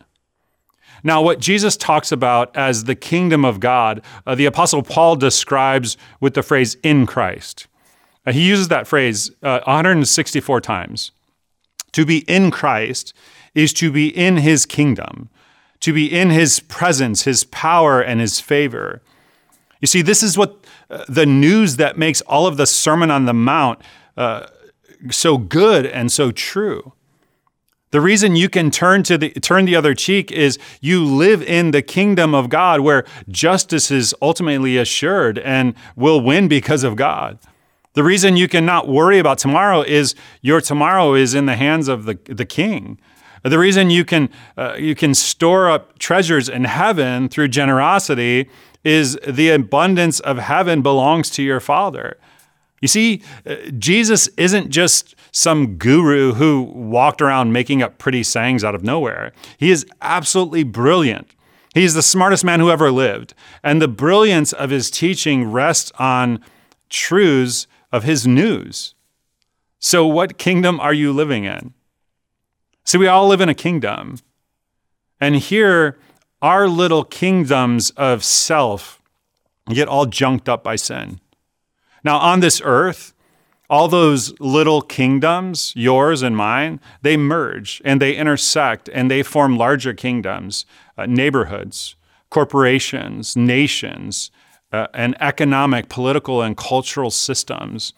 Now, 1.03 1.21
what 1.21 1.41
Jesus 1.41 1.77
talks 1.77 2.13
about 2.13 2.57
as 2.57 2.85
the 2.85 2.95
kingdom 2.95 3.45
of 3.45 3.59
God, 3.59 4.03
uh, 4.25 4.37
the 4.37 4.47
Apostle 4.47 4.85
Paul 4.85 5.17
describes 5.17 5.97
with 6.21 6.35
the 6.35 6.45
phrase 6.45 6.77
in 6.85 7.07
Christ. 7.07 7.67
Uh, 8.25 8.31
he 8.31 8.47
uses 8.47 8.69
that 8.69 8.87
phrase 8.87 9.33
uh, 9.43 9.61
164 9.67 10.61
times. 10.61 11.11
To 11.91 12.07
be 12.07 12.19
in 12.29 12.53
Christ 12.53 13.13
is 13.53 13.73
to 13.75 13.91
be 13.91 14.09
in 14.09 14.37
his 14.37 14.65
kingdom, 14.65 15.29
to 15.87 15.93
be 15.93 16.13
in 16.13 16.31
his 16.31 16.59
presence, 16.59 17.23
his 17.23 17.45
power, 17.45 18.01
and 18.01 18.21
his 18.21 18.41
favor. 18.41 19.01
You 19.81 19.87
see, 19.87 20.03
this 20.03 20.21
is 20.21 20.37
what 20.37 20.65
uh, 20.91 21.05
the 21.09 21.27
news 21.27 21.77
that 21.77 21.97
makes 21.97 22.23
all 22.23 22.49
of 22.49 22.57
the 22.57 22.67
Sermon 22.67 23.09
on 23.09 23.27
the 23.27 23.33
Mount 23.33 23.81
uh, 24.17 24.49
so 25.13 25.39
good 25.39 25.87
and 25.87 26.11
so 26.11 26.33
true. 26.33 26.93
The 27.93 28.01
reason 28.01 28.35
you 28.35 28.49
can 28.49 28.73
turn 28.73 29.05
to 29.05 29.17
the 29.17 29.31
turn 29.31 29.65
the 29.65 29.77
other 29.77 29.95
cheek 29.95 30.33
is 30.33 30.59
you 30.81 31.05
live 31.05 31.41
in 31.41 31.71
the 31.71 31.83
kingdom 31.83 32.35
of 32.35 32.49
God 32.49 32.81
where 32.81 33.05
justice 33.29 33.89
is 33.93 34.13
ultimately 34.21 34.77
assured 34.77 35.39
and 35.39 35.73
will 35.95 36.21
win 36.21 36.49
because 36.49 36.83
of 36.83 36.97
God. 36.97 37.39
The 37.93 38.03
reason 38.03 38.37
you 38.37 38.49
cannot 38.49 38.89
worry 38.89 39.21
about 39.21 39.39
tomorrow 39.39 39.83
is 39.83 40.17
your 40.43 40.61
tomorrow 40.61 41.15
is 41.15 41.33
in 41.33 41.47
the 41.47 41.55
hands 41.55 41.87
of 41.87 42.07
the, 42.07 42.19
the 42.25 42.45
king. 42.45 42.99
The 43.49 43.59
reason 43.59 43.91
you 43.91 44.05
can, 44.05 44.29
uh, 44.57 44.75
you 44.79 44.95
can 44.95 45.15
store 45.15 45.71
up 45.71 45.99
treasures 45.99 46.49
in 46.49 46.65
heaven 46.65 47.29
through 47.29 47.49
generosity 47.49 48.49
is 48.85 49.19
the 49.27 49.51
abundance 49.51 50.21
of 50.21 50.39
heaven 50.39 50.83
belongs 50.83 51.31
to 51.31 51.43
your 51.43 51.61
Father. 51.61 52.19
You 52.81 52.89
see, 52.89 53.23
uh, 53.47 53.57
Jesus 53.79 54.29
isn't 54.37 54.71
just 54.71 55.15
some 55.33 55.77
guru 55.77 56.35
who 56.35 56.63
walked 56.63 57.21
around 57.21 57.53
making 57.53 57.83
up 57.83 57.99
pretty 57.99 58.23
sayings 58.23 58.65
out 58.65 58.75
of 58.75 58.83
nowhere. 58.83 59.33
He 59.59 59.71
is 59.71 59.87
absolutely 60.01 60.63
brilliant. 60.63 61.35
He's 61.75 61.95
the 61.95 62.03
smartest 62.03 62.45
man 62.45 62.61
who 62.61 62.71
ever 62.71 62.91
lived. 62.91 63.35
And 63.63 63.83
the 63.83 63.89
brilliance 63.89 64.53
of 64.53 64.71
his 64.71 64.91
teaching 64.91 65.51
rests 65.51 65.93
on 65.99 66.41
truths 66.89 67.67
of 67.93 68.05
his 68.05 68.27
news. 68.27 68.95
So, 69.79 70.07
what 70.07 70.39
kingdom 70.39 70.81
are 70.81 70.95
you 70.95 71.13
living 71.13 71.45
in? 71.45 71.75
See, 72.87 72.99
we 72.99 73.09
all 73.09 73.27
live 73.27 73.41
in 73.41 73.49
a 73.49 73.55
kingdom. 73.55 74.19
And 75.21 75.35
here, 75.37 75.99
our 76.41 76.69
little 76.69 77.05
kingdoms 77.05 77.91
of 77.91 78.23
self 78.23 79.03
get 79.69 79.89
all 79.89 80.07
junked 80.07 80.49
up 80.49 80.63
by 80.63 80.77
sin. 80.77 81.21
Now, 82.05 82.19
on 82.19 82.39
this 82.39 82.63
earth, 82.65 83.13
all 83.69 83.89
those 83.89 84.39
little 84.39 84.81
kingdoms, 84.81 85.73
yours 85.75 86.23
and 86.23 86.37
mine, 86.37 86.79
they 87.03 87.17
merge 87.17 87.83
and 87.85 88.01
they 88.01 88.15
intersect 88.15 88.89
and 88.93 89.11
they 89.11 89.25
form 89.25 89.57
larger 89.57 89.93
kingdoms, 89.93 90.65
uh, 90.97 91.07
neighborhoods, 91.07 91.97
corporations, 92.31 93.37
nations, 93.37 94.31
uh, 94.73 94.87
and 94.95 95.17
economic, 95.21 95.89
political, 95.89 96.43
and 96.43 96.57
cultural 96.57 97.11
systems. 97.11 97.93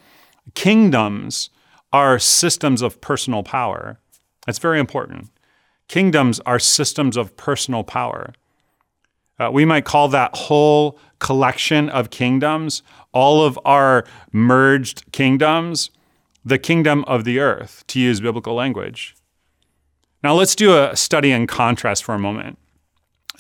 Kingdoms 0.55 1.51
are 1.93 2.19
systems 2.19 2.81
of 2.81 3.03
personal 3.03 3.43
power. 3.43 3.99
That's 4.49 4.59
very 4.59 4.81
important. 4.81 5.29
Kingdoms 5.89 6.41
are 6.47 6.59
systems 6.59 7.19
of 7.19 7.37
personal 7.37 7.85
power. 7.85 8.33
Uh, 9.39 9.51
we 9.53 9.67
might 9.67 9.85
call 9.85 10.09
that 10.09 10.35
whole 10.35 10.99
collection 11.19 11.91
of 11.91 12.09
kingdoms, 12.09 12.83
all 13.13 13.45
of 13.45 13.59
our 13.67 14.07
merged 14.33 15.13
kingdoms, 15.13 15.91
the 16.47 16.57
kingdom 16.59 17.05
of 17.07 17.25
the 17.25 17.39
earth, 17.39 17.85
to 17.89 18.01
use 18.01 18.23
biblical 18.23 18.55
language. 18.55 19.15
Now, 20.25 20.33
let's 20.33 20.57
do 20.57 20.75
a 20.75 20.97
study 20.97 21.31
in 21.31 21.47
contrast 21.47 22.03
for 22.03 22.15
a 22.15 22.19
moment. 22.19 22.57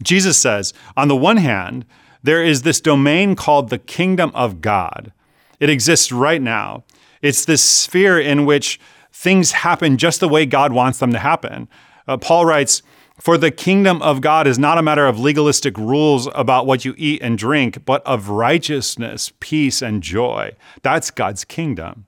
Jesus 0.02 0.36
says, 0.36 0.74
on 0.94 1.08
the 1.08 1.16
one 1.16 1.38
hand, 1.38 1.86
there 2.22 2.44
is 2.44 2.60
this 2.60 2.82
domain 2.82 3.34
called 3.34 3.70
the 3.70 3.78
kingdom 3.78 4.30
of 4.34 4.60
God. 4.60 5.14
It 5.58 5.70
exists 5.70 6.12
right 6.12 6.42
now. 6.42 6.84
It's 7.22 7.46
this 7.46 7.64
sphere 7.64 8.20
in 8.20 8.44
which 8.44 8.78
things 9.18 9.50
happen 9.50 9.98
just 9.98 10.20
the 10.20 10.28
way 10.28 10.46
God 10.46 10.72
wants 10.72 11.00
them 11.00 11.12
to 11.12 11.18
happen. 11.18 11.68
Uh, 12.06 12.16
Paul 12.16 12.46
writes, 12.46 12.82
For 13.18 13.36
the 13.36 13.50
kingdom 13.50 14.00
of 14.00 14.20
God 14.20 14.46
is 14.46 14.60
not 14.60 14.78
a 14.78 14.82
matter 14.82 15.06
of 15.06 15.18
legalistic 15.18 15.76
rules 15.76 16.28
about 16.36 16.66
what 16.66 16.84
you 16.84 16.94
eat 16.96 17.20
and 17.20 17.36
drink, 17.36 17.84
but 17.84 18.06
of 18.06 18.28
righteousness, 18.28 19.32
peace, 19.40 19.82
and 19.82 20.04
joy. 20.04 20.52
That's 20.82 21.10
God's 21.10 21.44
kingdom. 21.44 22.06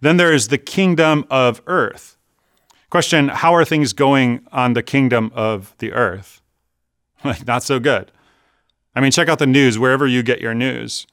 Then 0.00 0.16
there 0.16 0.32
is 0.32 0.48
the 0.48 0.58
kingdom 0.58 1.24
of 1.30 1.62
earth. 1.68 2.16
Question 2.90 3.28
How 3.28 3.54
are 3.54 3.64
things 3.64 3.92
going 3.92 4.44
on 4.50 4.72
the 4.72 4.82
kingdom 4.82 5.30
of 5.34 5.72
the 5.78 5.92
earth? 5.92 6.42
Not 7.46 7.62
so 7.62 7.78
good. 7.78 8.10
I 8.96 9.00
mean, 9.00 9.12
check 9.12 9.28
out 9.28 9.38
the 9.38 9.46
news 9.46 9.78
wherever 9.78 10.04
you 10.04 10.24
get 10.24 10.40
your 10.40 10.54
news. 10.54 11.06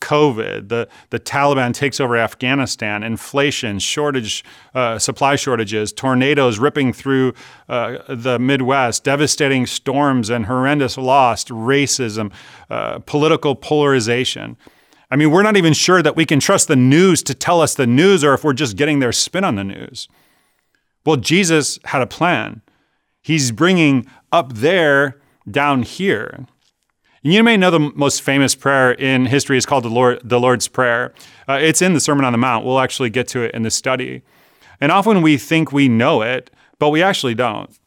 COVID, 0.00 0.68
the, 0.68 0.88
the 1.10 1.18
Taliban 1.18 1.74
takes 1.74 2.00
over 2.00 2.16
Afghanistan, 2.16 3.02
inflation, 3.02 3.78
shortage, 3.78 4.44
uh, 4.74 4.98
supply 4.98 5.36
shortages, 5.36 5.92
tornadoes 5.92 6.58
ripping 6.58 6.92
through 6.92 7.34
uh, 7.68 7.98
the 8.08 8.38
Midwest, 8.38 9.04
devastating 9.04 9.66
storms 9.66 10.30
and 10.30 10.46
horrendous 10.46 10.96
loss, 10.96 11.44
racism, 11.44 12.32
uh, 12.70 13.00
political 13.00 13.54
polarization. 13.54 14.56
I 15.10 15.16
mean, 15.16 15.30
we're 15.30 15.42
not 15.42 15.56
even 15.56 15.72
sure 15.72 16.02
that 16.02 16.16
we 16.16 16.26
can 16.26 16.38
trust 16.38 16.68
the 16.68 16.76
news 16.76 17.22
to 17.24 17.34
tell 17.34 17.60
us 17.60 17.74
the 17.74 17.86
news 17.86 18.22
or 18.22 18.34
if 18.34 18.44
we're 18.44 18.52
just 18.52 18.76
getting 18.76 19.00
their 19.00 19.12
spin 19.12 19.42
on 19.42 19.56
the 19.56 19.64
news. 19.64 20.08
Well, 21.04 21.16
Jesus 21.16 21.78
had 21.84 22.02
a 22.02 22.06
plan. 22.06 22.60
He's 23.22 23.50
bringing 23.50 24.06
up 24.30 24.52
there 24.52 25.20
down 25.50 25.82
here. 25.82 26.46
You 27.28 27.44
may 27.44 27.58
know 27.58 27.70
the 27.70 27.78
most 27.78 28.22
famous 28.22 28.54
prayer 28.54 28.92
in 28.92 29.26
history 29.26 29.58
is 29.58 29.66
called 29.66 29.84
the, 29.84 29.90
Lord, 29.90 30.18
the 30.24 30.40
Lord's 30.40 30.66
Prayer. 30.66 31.12
Uh, 31.46 31.58
it's 31.60 31.82
in 31.82 31.92
the 31.92 32.00
Sermon 32.00 32.24
on 32.24 32.32
the 32.32 32.38
Mount. 32.38 32.64
We'll 32.64 32.80
actually 32.80 33.10
get 33.10 33.28
to 33.28 33.42
it 33.42 33.54
in 33.54 33.64
the 33.64 33.70
study. 33.70 34.22
And 34.80 34.90
often 34.90 35.20
we 35.20 35.36
think 35.36 35.70
we 35.70 35.88
know 35.90 36.22
it, 36.22 36.50
but 36.78 36.88
we 36.88 37.02
actually 37.02 37.34
don't. 37.34 37.78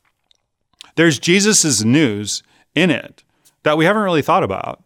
There's 0.93 1.17
Jesus' 1.17 1.83
news 1.83 2.43
in 2.75 2.91
it 2.91 3.23
that 3.63 3.79
we 3.79 3.85
haven't 3.85 4.03
really 4.03 4.21
thought 4.21 4.43
about. 4.43 4.83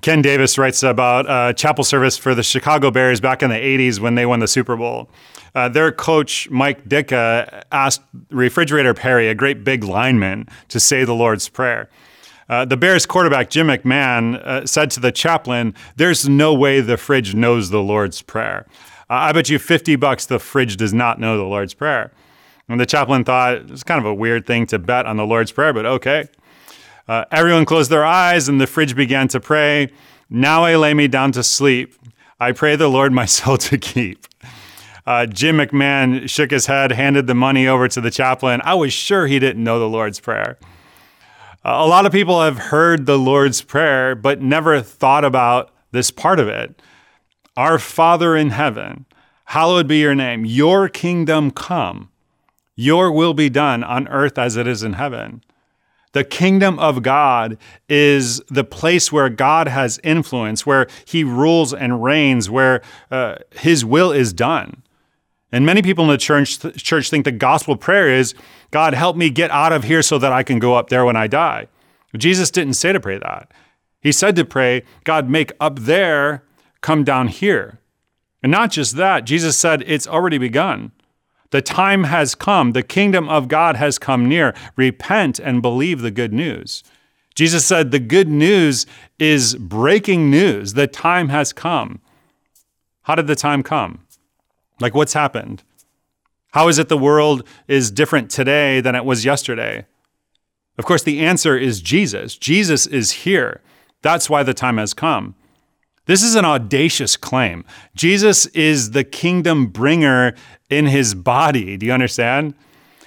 Ken 0.00 0.22
Davis 0.22 0.56
writes 0.56 0.82
about 0.82 1.26
a 1.28 1.52
chapel 1.52 1.84
service 1.84 2.16
for 2.16 2.34
the 2.34 2.42
Chicago 2.42 2.90
Bears 2.90 3.20
back 3.20 3.42
in 3.42 3.50
the 3.50 3.56
80s 3.56 4.00
when 4.00 4.14
they 4.14 4.24
won 4.24 4.40
the 4.40 4.48
Super 4.48 4.74
Bowl. 4.74 5.10
Uh, 5.54 5.68
their 5.68 5.92
coach, 5.92 6.48
Mike 6.48 6.88
Ditka, 6.88 7.62
asked 7.72 8.00
Refrigerator 8.30 8.94
Perry, 8.94 9.28
a 9.28 9.34
great 9.34 9.64
big 9.64 9.84
lineman, 9.84 10.48
to 10.68 10.80
say 10.80 11.04
the 11.04 11.14
Lord's 11.14 11.50
Prayer. 11.50 11.90
Uh, 12.48 12.64
the 12.64 12.76
Bears 12.76 13.04
quarterback, 13.04 13.50
Jim 13.50 13.66
McMahon, 13.66 14.42
uh, 14.44 14.66
said 14.66 14.90
to 14.92 15.00
the 15.00 15.12
chaplain, 15.12 15.74
There's 15.96 16.28
no 16.28 16.54
way 16.54 16.80
the 16.80 16.96
fridge 16.96 17.34
knows 17.34 17.70
the 17.70 17.82
Lord's 17.82 18.22
Prayer. 18.22 18.66
Uh, 19.10 19.14
I 19.14 19.32
bet 19.32 19.48
you 19.48 19.58
50 19.58 19.96
bucks 19.96 20.26
the 20.26 20.38
fridge 20.38 20.76
does 20.76 20.94
not 20.94 21.20
know 21.20 21.36
the 21.36 21.44
Lord's 21.44 21.74
Prayer. 21.74 22.12
And 22.68 22.80
the 22.80 22.86
chaplain 22.86 23.24
thought 23.24 23.54
it 23.54 23.70
was 23.70 23.82
kind 23.82 23.98
of 23.98 24.06
a 24.06 24.14
weird 24.14 24.46
thing 24.46 24.66
to 24.66 24.78
bet 24.78 25.06
on 25.06 25.16
the 25.16 25.26
Lord's 25.26 25.52
Prayer, 25.52 25.72
but 25.72 25.86
okay. 25.86 26.28
Uh, 27.06 27.24
everyone 27.30 27.64
closed 27.64 27.90
their 27.90 28.04
eyes 28.04 28.48
and 28.48 28.60
the 28.60 28.66
fridge 28.66 28.94
began 28.94 29.28
to 29.28 29.40
pray. 29.40 29.90
Now 30.28 30.64
I 30.64 30.76
lay 30.76 30.92
me 30.92 31.08
down 31.08 31.32
to 31.32 31.42
sleep. 31.42 31.94
I 32.38 32.52
pray 32.52 32.76
the 32.76 32.88
Lord 32.88 33.12
my 33.12 33.24
soul 33.26 33.56
to 33.58 33.78
keep. 33.78 34.26
Uh, 35.06 35.24
Jim 35.24 35.56
McMahon 35.56 36.28
shook 36.28 36.50
his 36.50 36.66
head, 36.66 36.92
handed 36.92 37.26
the 37.26 37.34
money 37.34 37.66
over 37.66 37.88
to 37.88 38.00
the 38.00 38.10
chaplain. 38.10 38.60
I 38.62 38.74
was 38.74 38.92
sure 38.92 39.26
he 39.26 39.38
didn't 39.38 39.64
know 39.64 39.78
the 39.78 39.88
Lord's 39.88 40.20
Prayer. 40.20 40.58
A 41.70 41.86
lot 41.86 42.06
of 42.06 42.12
people 42.12 42.40
have 42.40 42.56
heard 42.56 43.04
the 43.04 43.18
Lord's 43.18 43.60
Prayer, 43.60 44.14
but 44.14 44.40
never 44.40 44.80
thought 44.80 45.22
about 45.22 45.70
this 45.90 46.10
part 46.10 46.40
of 46.40 46.48
it. 46.48 46.80
Our 47.58 47.78
Father 47.78 48.34
in 48.34 48.48
heaven, 48.50 49.04
hallowed 49.44 49.86
be 49.86 49.98
your 49.98 50.14
name. 50.14 50.46
Your 50.46 50.88
kingdom 50.88 51.50
come. 51.50 52.08
Your 52.74 53.12
will 53.12 53.34
be 53.34 53.50
done 53.50 53.84
on 53.84 54.08
earth 54.08 54.38
as 54.38 54.56
it 54.56 54.66
is 54.66 54.82
in 54.82 54.94
heaven. 54.94 55.44
The 56.12 56.24
kingdom 56.24 56.78
of 56.78 57.02
God 57.02 57.58
is 57.86 58.40
the 58.48 58.64
place 58.64 59.12
where 59.12 59.28
God 59.28 59.68
has 59.68 60.00
influence, 60.02 60.64
where 60.64 60.86
he 61.04 61.22
rules 61.22 61.74
and 61.74 62.02
reigns, 62.02 62.48
where 62.48 62.80
uh, 63.10 63.36
his 63.50 63.84
will 63.84 64.10
is 64.10 64.32
done. 64.32 64.82
And 65.50 65.64
many 65.64 65.80
people 65.80 66.04
in 66.04 66.10
the 66.10 66.18
church, 66.18 66.58
church 66.76 67.10
think 67.10 67.24
the 67.24 67.32
gospel 67.32 67.76
prayer 67.76 68.08
is, 68.08 68.34
God, 68.70 68.92
help 68.94 69.16
me 69.16 69.30
get 69.30 69.50
out 69.50 69.72
of 69.72 69.84
here 69.84 70.02
so 70.02 70.18
that 70.18 70.32
I 70.32 70.42
can 70.42 70.58
go 70.58 70.74
up 70.74 70.90
there 70.90 71.04
when 71.04 71.16
I 71.16 71.26
die. 71.26 71.68
Jesus 72.16 72.50
didn't 72.50 72.74
say 72.74 72.92
to 72.92 73.00
pray 73.00 73.18
that. 73.18 73.50
He 74.00 74.12
said 74.12 74.36
to 74.36 74.44
pray, 74.44 74.82
God, 75.04 75.28
make 75.28 75.52
up 75.60 75.78
there 75.80 76.44
come 76.80 77.04
down 77.04 77.28
here. 77.28 77.80
And 78.42 78.52
not 78.52 78.70
just 78.70 78.96
that, 78.96 79.24
Jesus 79.24 79.56
said, 79.56 79.82
it's 79.86 80.06
already 80.06 80.38
begun. 80.38 80.92
The 81.50 81.62
time 81.62 82.04
has 82.04 82.34
come. 82.34 82.72
The 82.72 82.82
kingdom 82.82 83.28
of 83.28 83.48
God 83.48 83.76
has 83.76 83.98
come 83.98 84.28
near. 84.28 84.54
Repent 84.76 85.38
and 85.38 85.62
believe 85.62 86.02
the 86.02 86.10
good 86.10 86.32
news. 86.32 86.84
Jesus 87.34 87.64
said, 87.64 87.90
the 87.90 87.98
good 87.98 88.28
news 88.28 88.86
is 89.18 89.54
breaking 89.56 90.30
news. 90.30 90.74
The 90.74 90.86
time 90.86 91.30
has 91.30 91.52
come. 91.52 92.00
How 93.02 93.14
did 93.14 93.26
the 93.26 93.36
time 93.36 93.62
come? 93.62 94.00
Like, 94.80 94.94
what's 94.94 95.12
happened? 95.12 95.62
How 96.52 96.68
is 96.68 96.78
it 96.78 96.88
the 96.88 96.98
world 96.98 97.46
is 97.66 97.90
different 97.90 98.30
today 98.30 98.80
than 98.80 98.94
it 98.94 99.04
was 99.04 99.24
yesterday? 99.24 99.86
Of 100.78 100.84
course, 100.84 101.02
the 101.02 101.20
answer 101.20 101.56
is 101.56 101.80
Jesus. 101.80 102.36
Jesus 102.36 102.86
is 102.86 103.10
here. 103.10 103.60
That's 104.02 104.30
why 104.30 104.42
the 104.42 104.54
time 104.54 104.78
has 104.78 104.94
come. 104.94 105.34
This 106.06 106.22
is 106.22 106.36
an 106.36 106.44
audacious 106.44 107.16
claim. 107.16 107.64
Jesus 107.94 108.46
is 108.46 108.92
the 108.92 109.04
kingdom 109.04 109.66
bringer 109.66 110.34
in 110.70 110.86
his 110.86 111.14
body. 111.14 111.76
Do 111.76 111.84
you 111.84 111.92
understand? 111.92 112.54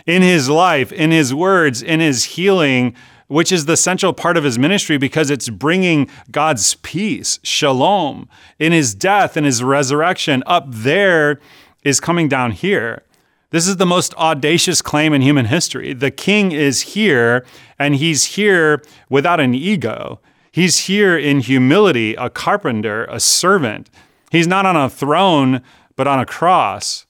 In 0.05 0.21
his 0.21 0.49
life, 0.49 0.91
in 0.91 1.09
his 1.09 1.33
words, 1.33 1.81
in 1.81 1.99
his 1.99 2.25
healing, 2.25 2.95
which 3.31 3.49
is 3.49 3.63
the 3.63 3.77
central 3.77 4.11
part 4.11 4.35
of 4.35 4.43
his 4.43 4.59
ministry 4.59 4.97
because 4.97 5.29
it's 5.29 5.47
bringing 5.47 6.09
God's 6.31 6.75
peace, 6.75 7.39
shalom, 7.43 8.27
in 8.59 8.73
his 8.73 8.93
death 8.93 9.37
and 9.37 9.45
his 9.45 9.63
resurrection. 9.63 10.43
Up 10.45 10.65
there 10.67 11.39
is 11.81 12.01
coming 12.01 12.27
down 12.27 12.51
here. 12.51 13.03
This 13.51 13.69
is 13.69 13.77
the 13.77 13.85
most 13.85 14.13
audacious 14.15 14.81
claim 14.81 15.13
in 15.13 15.21
human 15.21 15.45
history. 15.45 15.93
The 15.93 16.11
king 16.11 16.51
is 16.51 16.81
here, 16.81 17.45
and 17.79 17.95
he's 17.95 18.35
here 18.35 18.83
without 19.09 19.39
an 19.39 19.55
ego. 19.55 20.19
He's 20.51 20.79
here 20.79 21.17
in 21.17 21.39
humility, 21.39 22.15
a 22.15 22.29
carpenter, 22.29 23.05
a 23.05 23.21
servant. 23.21 23.89
He's 24.29 24.47
not 24.47 24.65
on 24.65 24.75
a 24.75 24.89
throne, 24.89 25.61
but 25.95 26.05
on 26.05 26.19
a 26.19 26.25
cross. 26.25 27.05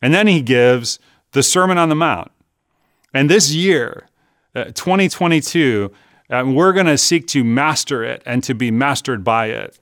And 0.00 0.14
then 0.14 0.28
he 0.28 0.40
gives 0.40 0.98
the 1.32 1.42
Sermon 1.42 1.76
on 1.76 1.90
the 1.90 1.94
Mount. 1.94 2.32
And 3.12 3.28
this 3.28 3.52
year, 3.52 4.08
uh, 4.54 4.64
2022, 4.64 5.92
uh, 6.30 6.44
we're 6.46 6.72
going 6.72 6.86
to 6.86 6.98
seek 6.98 7.26
to 7.28 7.44
master 7.44 8.04
it 8.04 8.22
and 8.26 8.42
to 8.44 8.54
be 8.54 8.70
mastered 8.70 9.24
by 9.24 9.46
it. 9.46 9.78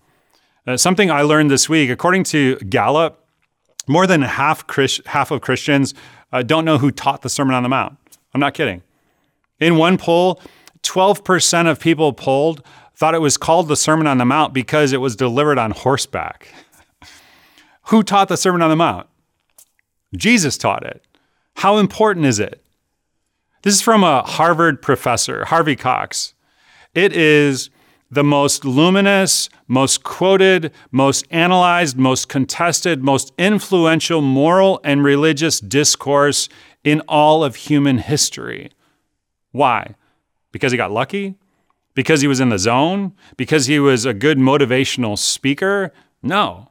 Uh, 0.67 0.77
something 0.77 1.11
I 1.11 1.23
learned 1.23 1.51
this 1.51 1.69
week, 1.69 1.91
according 1.91 2.25
to 2.25 2.57
Gallup, 2.57 3.25
more 3.87 4.07
than 4.07 4.23
half, 4.23 4.65
half 5.07 5.31
of 5.31 5.41
Christians 5.41 5.95
uh, 6.33 6.43
don't 6.43 6.65
know 6.65 6.79
who 6.79 6.91
taught 6.91 7.23
the 7.23 7.29
Sermon 7.29 7.55
on 7.55 7.63
the 7.63 7.69
Mount. 7.69 7.97
I'm 8.33 8.41
not 8.41 8.55
kidding. 8.55 8.83
In 9.59 9.77
one 9.77 9.99
poll, 9.99 10.41
12% 10.83 11.71
of 11.71 11.81
people 11.81 12.13
polled 12.13 12.63
thought 12.95 13.15
it 13.15 13.21
was 13.21 13.37
called 13.37 13.69
the 13.69 13.77
Sermon 13.77 14.07
on 14.07 14.19
the 14.19 14.25
Mount 14.25 14.53
because 14.53 14.93
it 14.93 14.99
was 14.99 15.17
delivered 15.17 15.59
on 15.59 15.71
horseback. 15.71 16.49
who 17.85 18.03
taught 18.03 18.29
the 18.29 18.37
Sermon 18.37 18.63
on 18.63 18.71
the 18.71 18.77
Mount? 18.77 19.09
Jesus 20.17 20.59
taught 20.59 20.85
it. 20.85 21.03
How 21.57 21.79
important 21.79 22.27
is 22.27 22.39
it? 22.39 22.63
This 23.63 23.75
is 23.75 23.83
from 23.83 24.03
a 24.03 24.23
Harvard 24.23 24.81
professor, 24.81 25.45
Harvey 25.45 25.77
Cox. 25.77 26.33
It 26.95 27.13
is 27.13 27.69
the 28.11 28.25
most 28.25 28.65
luminous, 28.65 29.51
most 29.69 30.03
quoted, 30.03 30.73
most 30.91 31.27
analyzed, 31.31 31.99
most 31.99 32.31
contested, 32.31 33.05
most 33.05 33.35
influential 33.37 34.23
moral 34.23 34.81
and 34.83 35.05
religious 35.05 35.61
discourse 35.61 36.49
in 36.85 37.03
all 37.03 37.45
of 37.45 37.55
human 37.55 37.99
history. 37.99 38.71
Why? 39.53 39.95
Because 40.53 40.73
he 40.73 40.79
got 40.79 40.91
lucky? 40.91 41.35
Because 41.95 42.23
he 42.23 42.29
was 42.29 42.41
in 42.41 42.49
the 42.49 42.59
zone? 42.59 43.13
Because 43.37 43.67
he 43.67 43.79
was 43.79 44.07
a 44.07 44.15
good 44.15 44.39
motivational 44.39 45.19
speaker? 45.19 45.93
No. 46.23 46.70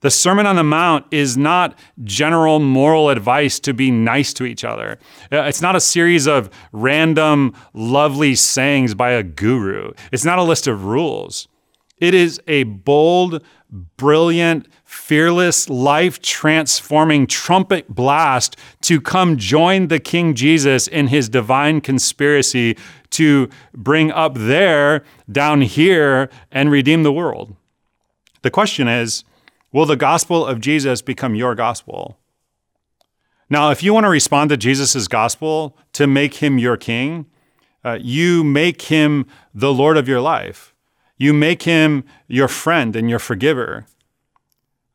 The 0.00 0.10
Sermon 0.10 0.46
on 0.46 0.54
the 0.54 0.62
Mount 0.62 1.06
is 1.10 1.36
not 1.36 1.76
general 2.04 2.60
moral 2.60 3.10
advice 3.10 3.58
to 3.60 3.74
be 3.74 3.90
nice 3.90 4.32
to 4.34 4.44
each 4.44 4.64
other. 4.64 4.98
Uh, 5.32 5.42
it's 5.42 5.60
not 5.60 5.74
a 5.74 5.80
series 5.80 6.28
of 6.28 6.50
random, 6.70 7.52
lovely 7.74 8.36
sayings 8.36 8.94
by 8.94 9.10
a 9.10 9.24
guru. 9.24 9.92
It's 10.12 10.24
not 10.24 10.38
a 10.38 10.44
list 10.44 10.68
of 10.68 10.84
rules. 10.84 11.48
It 11.98 12.14
is 12.14 12.40
a 12.46 12.62
bold, 12.62 13.42
brilliant, 13.96 14.68
fearless, 14.84 15.68
life 15.68 16.22
transforming 16.22 17.26
trumpet 17.26 17.88
blast 17.88 18.56
to 18.82 19.00
come 19.00 19.36
join 19.36 19.88
the 19.88 19.98
King 19.98 20.34
Jesus 20.34 20.86
in 20.86 21.08
his 21.08 21.28
divine 21.28 21.80
conspiracy 21.80 22.76
to 23.10 23.48
bring 23.74 24.12
up 24.12 24.34
there, 24.34 25.02
down 25.30 25.62
here, 25.62 26.30
and 26.52 26.70
redeem 26.70 27.02
the 27.02 27.12
world. 27.12 27.56
The 28.42 28.50
question 28.50 28.86
is, 28.86 29.24
Will 29.72 29.86
the 29.86 29.96
gospel 29.96 30.46
of 30.46 30.60
Jesus 30.60 31.02
become 31.02 31.34
your 31.34 31.54
gospel? 31.54 32.18
Now, 33.50 33.70
if 33.70 33.82
you 33.82 33.94
want 33.94 34.04
to 34.04 34.10
respond 34.10 34.50
to 34.50 34.56
Jesus' 34.56 35.08
gospel 35.08 35.76
to 35.94 36.06
make 36.06 36.34
him 36.34 36.58
your 36.58 36.76
king, 36.76 37.26
uh, 37.84 37.98
you 38.00 38.44
make 38.44 38.82
him 38.82 39.26
the 39.54 39.72
Lord 39.72 39.96
of 39.96 40.08
your 40.08 40.20
life. 40.20 40.74
You 41.16 41.32
make 41.32 41.62
him 41.62 42.04
your 42.26 42.48
friend 42.48 42.94
and 42.94 43.08
your 43.08 43.18
forgiver. 43.18 43.86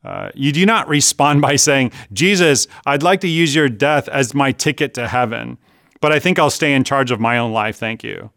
Uh, 0.04 0.30
you 0.36 0.52
do 0.52 0.66
not 0.66 0.88
respond 0.88 1.42
by 1.50 1.56
saying, 1.56 1.92
Jesus, 2.12 2.68
I'd 2.86 3.04
like 3.04 3.22
to 3.22 3.28
use 3.28 3.56
your 3.56 3.70
death 3.70 4.08
as 4.10 4.34
my 4.34 4.52
ticket 4.52 4.94
to 4.96 5.08
heaven, 5.08 5.58
but 6.02 6.12
I 6.12 6.20
think 6.20 6.38
I'll 6.38 6.50
stay 6.50 6.74
in 6.74 6.84
charge 6.84 7.12
of 7.12 7.20
my 7.20 7.38
own 7.38 7.52
life, 7.52 7.78
thank 7.78 8.04
you. 8.04 8.32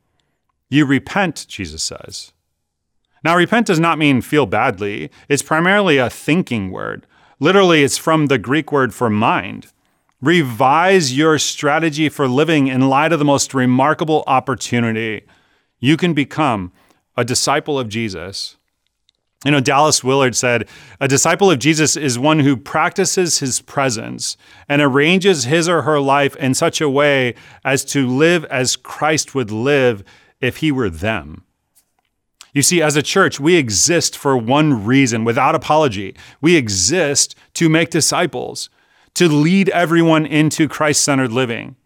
You 0.68 0.86
repent, 0.86 1.46
Jesus 1.48 1.82
says. 1.82 2.32
Now, 3.24 3.36
repent 3.36 3.66
does 3.66 3.80
not 3.80 3.98
mean 3.98 4.20
feel 4.20 4.46
badly, 4.46 5.10
it's 5.28 5.42
primarily 5.42 5.98
a 5.98 6.10
thinking 6.10 6.70
word. 6.70 7.06
Literally, 7.40 7.82
it's 7.82 7.98
from 7.98 8.26
the 8.26 8.38
Greek 8.38 8.72
word 8.72 8.94
for 8.94 9.10
mind. 9.10 9.72
Revise 10.22 11.16
your 11.16 11.38
strategy 11.38 12.08
for 12.08 12.26
living 12.26 12.68
in 12.68 12.88
light 12.88 13.12
of 13.12 13.18
the 13.18 13.24
most 13.24 13.52
remarkable 13.52 14.24
opportunity. 14.26 15.22
You 15.78 15.96
can 15.96 16.14
become 16.14 16.72
a 17.16 17.24
disciple 17.24 17.78
of 17.78 17.88
Jesus. 17.88 18.56
You 19.44 19.50
know, 19.50 19.60
Dallas 19.60 20.02
Willard 20.02 20.34
said, 20.34 20.66
a 21.00 21.06
disciple 21.06 21.50
of 21.50 21.58
Jesus 21.58 21.96
is 21.96 22.18
one 22.18 22.40
who 22.40 22.56
practices 22.56 23.38
his 23.38 23.60
presence 23.60 24.36
and 24.68 24.80
arranges 24.80 25.44
his 25.44 25.68
or 25.68 25.82
her 25.82 26.00
life 26.00 26.34
in 26.36 26.54
such 26.54 26.80
a 26.80 26.88
way 26.88 27.34
as 27.64 27.84
to 27.86 28.08
live 28.08 28.44
as 28.46 28.74
Christ 28.74 29.34
would 29.34 29.50
live 29.50 30.02
if 30.40 30.56
he 30.58 30.72
were 30.72 30.90
them. 30.90 31.44
You 32.56 32.62
see, 32.62 32.80
as 32.80 32.96
a 32.96 33.02
church, 33.02 33.38
we 33.38 33.56
exist 33.56 34.16
for 34.16 34.34
one 34.34 34.86
reason 34.86 35.26
without 35.26 35.54
apology. 35.54 36.16
We 36.40 36.56
exist 36.56 37.34
to 37.52 37.68
make 37.68 37.90
disciples, 37.90 38.70
to 39.12 39.28
lead 39.28 39.68
everyone 39.68 40.24
into 40.24 40.66
Christ 40.66 41.02
centered 41.02 41.32
living. 41.32 41.76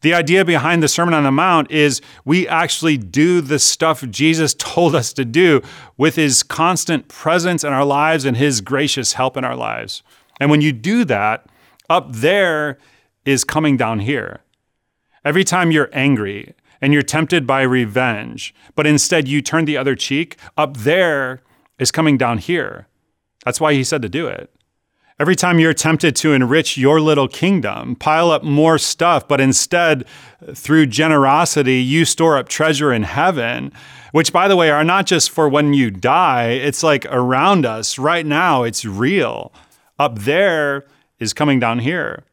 The 0.00 0.14
idea 0.14 0.46
behind 0.46 0.82
the 0.82 0.88
Sermon 0.88 1.12
on 1.12 1.24
the 1.24 1.30
Mount 1.30 1.70
is 1.70 2.00
we 2.24 2.48
actually 2.48 2.96
do 2.96 3.42
the 3.42 3.58
stuff 3.58 4.02
Jesus 4.08 4.54
told 4.58 4.94
us 4.94 5.12
to 5.12 5.26
do 5.26 5.60
with 5.98 6.16
his 6.16 6.42
constant 6.42 7.08
presence 7.08 7.62
in 7.62 7.74
our 7.74 7.84
lives 7.84 8.24
and 8.24 8.38
his 8.38 8.62
gracious 8.62 9.12
help 9.12 9.36
in 9.36 9.44
our 9.44 9.56
lives. 9.56 10.02
And 10.40 10.50
when 10.50 10.62
you 10.62 10.72
do 10.72 11.04
that, 11.04 11.44
up 11.90 12.10
there 12.10 12.78
is 13.26 13.44
coming 13.44 13.76
down 13.76 13.98
here. 13.98 14.40
Every 15.22 15.44
time 15.44 15.70
you're 15.70 15.90
angry, 15.92 16.54
and 16.82 16.92
you're 16.92 17.02
tempted 17.02 17.46
by 17.46 17.62
revenge, 17.62 18.54
but 18.74 18.86
instead 18.86 19.28
you 19.28 19.40
turn 19.40 19.64
the 19.64 19.78
other 19.78 19.94
cheek, 19.94 20.36
up 20.58 20.76
there 20.78 21.40
is 21.78 21.92
coming 21.92 22.18
down 22.18 22.38
here. 22.38 22.88
That's 23.44 23.60
why 23.60 23.72
he 23.72 23.84
said 23.84 24.02
to 24.02 24.08
do 24.08 24.26
it. 24.26 24.50
Every 25.20 25.36
time 25.36 25.60
you're 25.60 25.74
tempted 25.74 26.16
to 26.16 26.32
enrich 26.32 26.76
your 26.76 27.00
little 27.00 27.28
kingdom, 27.28 27.94
pile 27.94 28.32
up 28.32 28.42
more 28.42 28.76
stuff, 28.78 29.28
but 29.28 29.40
instead, 29.40 30.04
through 30.52 30.86
generosity, 30.86 31.80
you 31.80 32.04
store 32.04 32.36
up 32.36 32.48
treasure 32.48 32.92
in 32.92 33.04
heaven, 33.04 33.72
which, 34.10 34.32
by 34.32 34.48
the 34.48 34.56
way, 34.56 34.70
are 34.70 34.82
not 34.82 35.06
just 35.06 35.30
for 35.30 35.48
when 35.48 35.74
you 35.74 35.90
die, 35.90 36.48
it's 36.48 36.82
like 36.82 37.06
around 37.06 37.64
us 37.64 37.98
right 37.98 38.26
now, 38.26 38.64
it's 38.64 38.84
real. 38.84 39.52
Up 39.98 40.18
there 40.20 40.84
is 41.20 41.32
coming 41.32 41.60
down 41.60 41.78
here. 41.78 42.24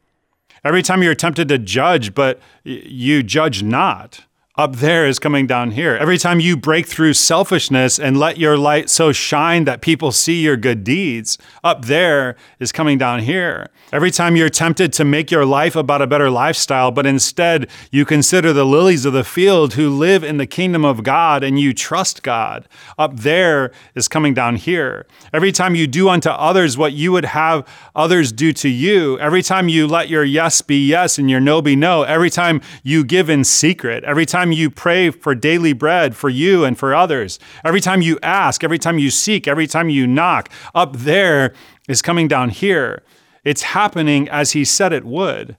Every 0.64 0.82
time 0.82 1.04
you're 1.04 1.14
tempted 1.14 1.48
to 1.50 1.60
judge, 1.60 2.16
but 2.16 2.40
you 2.64 3.22
judge 3.22 3.62
not, 3.62 4.26
up 4.60 4.76
there 4.76 5.08
is 5.08 5.20
coming 5.20 5.48
down 5.48 5.72
here. 5.72 5.96
Every 5.96 6.18
time 6.18 6.42
you 6.42 6.58
break 6.58 6.86
through 6.86 7.14
selfishness 7.14 7.98
and 7.98 8.18
let 8.18 8.38
your 8.38 8.58
light 8.58 8.90
so 8.90 9.14
shine 9.14 9.64
that 9.64 9.80
people 9.80 10.12
see 10.12 10.44
your 10.44 10.58
good 10.58 10.84
deeds, 10.84 11.38
up 11.64 11.86
there 11.86 12.36
is 12.60 12.74
coming 12.74 12.98
down 12.98 13.22
here. 13.22 13.70
Every 13.94 14.12
time 14.12 14.36
you're 14.36 14.50
tempted 14.50 14.92
to 14.94 15.06
make 15.06 15.32
your 15.32 15.46
life 15.46 15.78
about 15.78 16.02
a 16.02 16.08
better 16.08 16.30
lifestyle, 16.30 16.92
but 16.92 17.06
instead 17.06 17.70
you 17.90 18.04
consider 18.04 18.52
the 18.52 18.66
lilies 18.66 19.06
of 19.06 19.14
the 19.14 19.24
field 19.24 19.76
who 19.76 19.90
live 19.90 20.26
in 20.26 20.36
the 20.36 20.46
kingdom 20.46 20.84
of 20.84 21.04
God 21.04 21.42
and 21.42 21.58
you 21.58 21.74
trust 21.74 22.22
God, 22.22 22.68
up 22.98 23.16
there 23.16 23.72
is 23.96 24.10
coming 24.10 24.34
down 24.34 24.58
here. 24.58 25.08
Every 25.32 25.54
time 25.54 25.74
you 25.74 25.88
do 25.88 26.10
unto 26.10 26.30
others 26.30 26.78
what 26.78 26.92
you 26.92 27.14
would 27.14 27.26
have 27.26 27.66
others 27.96 28.34
do 28.34 28.52
to 28.54 28.68
you, 28.68 29.18
every 29.20 29.42
time 29.42 29.70
you 29.70 29.88
let 29.88 30.10
your 30.10 30.26
yes 30.26 30.62
be 30.62 30.86
yes 30.86 31.18
and 31.18 31.30
your 31.30 31.40
no 31.40 31.62
be 31.62 31.78
no, 31.78 32.04
every 32.04 32.30
time 32.30 32.60
you 32.84 33.06
give 33.06 33.30
in 33.30 33.46
secret, 33.46 34.04
every 34.04 34.26
time 34.26 34.49
time 34.50 34.58
you 34.58 34.72
pray 34.72 35.12
for 35.12 35.36
daily 35.36 35.74
bread 35.74 36.16
for 36.16 36.28
you 36.28 36.66
and 36.66 36.78
for 36.78 36.96
others, 36.96 37.40
every 37.64 37.80
time 37.80 38.02
you 38.02 38.18
ask, 38.24 38.64
every 38.64 38.80
time 38.80 38.98
you 38.98 39.12
seek, 39.12 39.48
every 39.48 39.68
time 39.68 39.90
you 39.90 40.08
knock, 40.08 40.50
up 40.74 40.96
there 40.96 41.54
is 41.88 42.02
coming 42.02 42.28
down 42.28 42.50
here. 42.50 43.04
It's 43.44 43.62
happening 43.62 44.28
as 44.28 44.54
he 44.54 44.66
said 44.66 44.92
it 44.92 45.06
would. 45.06 45.56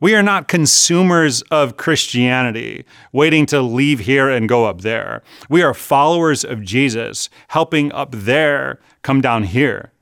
We 0.00 0.14
are 0.14 0.22
not 0.22 0.48
consumers 0.48 1.42
of 1.50 1.76
Christianity, 1.76 2.86
waiting 3.12 3.44
to 3.46 3.60
leave 3.60 4.00
here 4.00 4.30
and 4.30 4.48
go 4.48 4.64
up 4.64 4.80
there. 4.80 5.22
We 5.50 5.62
are 5.62 5.74
followers 5.74 6.44
of 6.44 6.62
Jesus, 6.62 7.28
helping 7.48 7.92
up 7.92 8.10
there 8.12 8.80
come 9.02 9.20
down 9.20 9.44
here. 9.44 9.92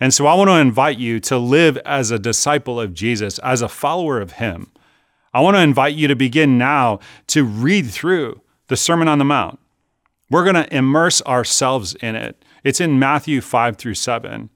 And 0.00 0.14
so 0.14 0.26
I 0.26 0.34
want 0.34 0.48
to 0.48 0.56
invite 0.56 0.98
you 0.98 1.20
to 1.20 1.36
live 1.36 1.76
as 1.84 2.10
a 2.10 2.18
disciple 2.18 2.80
of 2.80 2.94
Jesus, 2.94 3.38
as 3.40 3.60
a 3.60 3.68
follower 3.68 4.18
of 4.18 4.32
Him. 4.32 4.72
I 5.32 5.40
want 5.40 5.56
to 5.56 5.62
invite 5.62 5.94
you 5.94 6.08
to 6.08 6.16
begin 6.16 6.58
now 6.58 6.98
to 7.28 7.44
read 7.44 7.86
through 7.86 8.40
the 8.68 8.76
Sermon 8.76 9.08
on 9.08 9.18
the 9.18 9.24
Mount. 9.24 9.58
We're 10.28 10.44
going 10.44 10.56
to 10.56 10.74
immerse 10.74 11.22
ourselves 11.22 11.94
in 11.94 12.16
it. 12.16 12.44
It's 12.62 12.80
in 12.80 12.98
Matthew 12.98 13.40
5 13.40 13.76
through 13.76 13.94
7. 13.94 14.50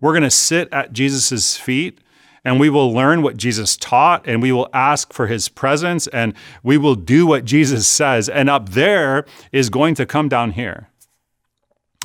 We're 0.00 0.12
going 0.12 0.22
to 0.22 0.30
sit 0.30 0.68
at 0.72 0.92
Jesus' 0.92 1.56
feet 1.56 2.00
and 2.44 2.60
we 2.60 2.70
will 2.70 2.92
learn 2.92 3.22
what 3.22 3.36
Jesus 3.36 3.76
taught 3.76 4.26
and 4.26 4.40
we 4.40 4.52
will 4.52 4.68
ask 4.72 5.12
for 5.12 5.26
his 5.26 5.48
presence 5.48 6.06
and 6.08 6.34
we 6.62 6.78
will 6.78 6.94
do 6.94 7.26
what 7.26 7.44
Jesus 7.44 7.86
says. 7.86 8.28
And 8.28 8.48
up 8.48 8.70
there 8.70 9.24
is 9.52 9.70
going 9.70 9.94
to 9.96 10.06
come 10.06 10.28
down 10.28 10.52
here. 10.52 10.88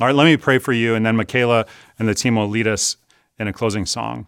All 0.00 0.08
right, 0.08 0.16
let 0.16 0.24
me 0.24 0.36
pray 0.36 0.58
for 0.58 0.72
you, 0.72 0.96
and 0.96 1.06
then 1.06 1.14
Michaela 1.14 1.66
and 2.00 2.08
the 2.08 2.16
team 2.16 2.34
will 2.34 2.48
lead 2.48 2.66
us 2.66 2.96
in 3.38 3.46
a 3.46 3.52
closing 3.52 3.86
song. 3.86 4.26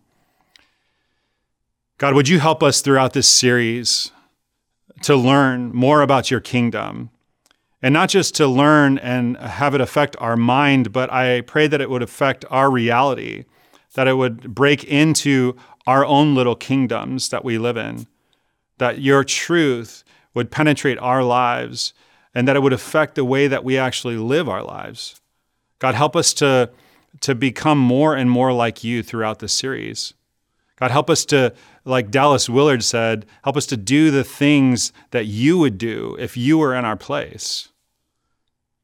God, 1.98 2.14
would 2.14 2.28
you 2.28 2.40
help 2.40 2.62
us 2.62 2.80
throughout 2.80 3.12
this 3.14 3.26
series 3.28 4.12
to 5.02 5.16
learn 5.16 5.74
more 5.74 6.02
about 6.02 6.30
your 6.30 6.40
kingdom? 6.40 7.10
And 7.82 7.92
not 7.92 8.08
just 8.08 8.34
to 8.36 8.46
learn 8.46 8.98
and 8.98 9.36
have 9.36 9.74
it 9.74 9.80
affect 9.80 10.16
our 10.18 10.36
mind, 10.36 10.92
but 10.92 11.12
I 11.12 11.42
pray 11.42 11.66
that 11.68 11.80
it 11.80 11.88
would 11.88 12.02
affect 12.02 12.44
our 12.50 12.70
reality, 12.70 13.44
that 13.94 14.08
it 14.08 14.14
would 14.14 14.54
break 14.54 14.84
into 14.84 15.56
our 15.86 16.04
own 16.04 16.34
little 16.34 16.56
kingdoms 16.56 17.28
that 17.28 17.44
we 17.44 17.58
live 17.58 17.76
in. 17.76 18.06
that 18.78 19.00
your 19.00 19.24
truth 19.24 20.04
would 20.34 20.50
penetrate 20.50 20.98
our 20.98 21.22
lives 21.22 21.94
and 22.34 22.46
that 22.46 22.56
it 22.56 22.62
would 22.62 22.72
affect 22.72 23.14
the 23.14 23.24
way 23.24 23.48
that 23.48 23.64
we 23.64 23.78
actually 23.78 24.16
live 24.16 24.48
our 24.48 24.62
lives. 24.62 25.20
God, 25.78 25.94
help 25.94 26.14
us 26.14 26.34
to, 26.34 26.70
to 27.20 27.34
become 27.34 27.78
more 27.78 28.14
and 28.14 28.30
more 28.30 28.52
like 28.52 28.84
you 28.84 29.02
throughout 29.02 29.38
the 29.38 29.48
series. 29.48 30.14
God, 30.76 30.90
help 30.90 31.08
us 31.08 31.24
to, 31.26 31.54
like 31.84 32.10
Dallas 32.10 32.48
Willard 32.48 32.84
said, 32.84 33.26
help 33.44 33.56
us 33.56 33.66
to 33.66 33.76
do 33.76 34.10
the 34.10 34.24
things 34.24 34.92
that 35.10 35.26
you 35.26 35.58
would 35.58 35.78
do 35.78 36.16
if 36.18 36.36
you 36.36 36.58
were 36.58 36.74
in 36.74 36.84
our 36.84 36.96
place. 36.96 37.70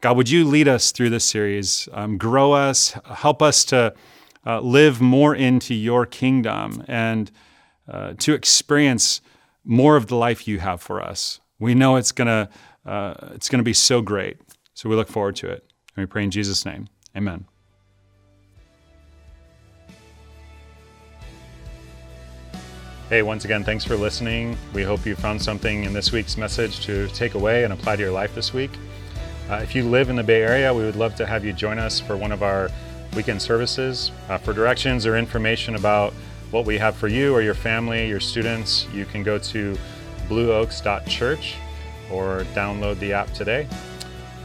God, 0.00 0.16
would 0.16 0.30
you 0.30 0.44
lead 0.44 0.68
us 0.68 0.90
through 0.90 1.10
this 1.10 1.24
series, 1.24 1.88
um, 1.92 2.18
grow 2.18 2.52
us, 2.52 2.96
help 3.04 3.40
us 3.40 3.64
to 3.66 3.94
uh, 4.44 4.60
live 4.60 5.00
more 5.00 5.34
into 5.34 5.74
your 5.74 6.06
kingdom 6.06 6.84
and 6.88 7.30
uh, 7.88 8.14
to 8.18 8.32
experience 8.32 9.20
more 9.64 9.96
of 9.96 10.08
the 10.08 10.16
life 10.16 10.48
you 10.48 10.58
have 10.58 10.80
for 10.80 11.00
us. 11.00 11.40
We 11.58 11.74
know 11.74 11.96
it's 11.96 12.10
gonna 12.10 12.48
uh, 12.84 13.14
it's 13.34 13.48
gonna 13.48 13.62
be 13.62 13.74
so 13.74 14.02
great. 14.02 14.38
So 14.74 14.88
we 14.88 14.96
look 14.96 15.08
forward 15.08 15.36
to 15.36 15.50
it. 15.50 15.64
And 15.94 16.02
we 16.02 16.06
pray 16.06 16.24
in 16.24 16.30
Jesus' 16.30 16.64
name. 16.64 16.88
Amen. 17.16 17.46
Hey, 23.12 23.20
once 23.20 23.44
again, 23.44 23.62
thanks 23.62 23.84
for 23.84 23.94
listening. 23.94 24.56
We 24.72 24.84
hope 24.84 25.04
you 25.04 25.14
found 25.14 25.42
something 25.42 25.84
in 25.84 25.92
this 25.92 26.12
week's 26.12 26.38
message 26.38 26.80
to 26.86 27.08
take 27.08 27.34
away 27.34 27.62
and 27.62 27.70
apply 27.70 27.96
to 27.96 28.02
your 28.02 28.10
life 28.10 28.34
this 28.34 28.54
week. 28.54 28.70
Uh, 29.50 29.56
if 29.56 29.74
you 29.74 29.86
live 29.86 30.08
in 30.08 30.16
the 30.16 30.22
Bay 30.22 30.40
Area, 30.40 30.72
we 30.72 30.82
would 30.82 30.96
love 30.96 31.14
to 31.16 31.26
have 31.26 31.44
you 31.44 31.52
join 31.52 31.78
us 31.78 32.00
for 32.00 32.16
one 32.16 32.32
of 32.32 32.42
our 32.42 32.70
weekend 33.14 33.42
services. 33.42 34.12
Uh, 34.30 34.38
for 34.38 34.54
directions 34.54 35.04
or 35.04 35.18
information 35.18 35.74
about 35.74 36.14
what 36.52 36.64
we 36.64 36.78
have 36.78 36.96
for 36.96 37.06
you 37.06 37.34
or 37.34 37.42
your 37.42 37.52
family, 37.52 38.08
your 38.08 38.18
students, 38.18 38.86
you 38.94 39.04
can 39.04 39.22
go 39.22 39.36
to 39.36 39.76
blueoaks.church 40.30 41.56
or 42.10 42.46
download 42.54 42.98
the 42.98 43.12
app 43.12 43.30
today. 43.34 43.68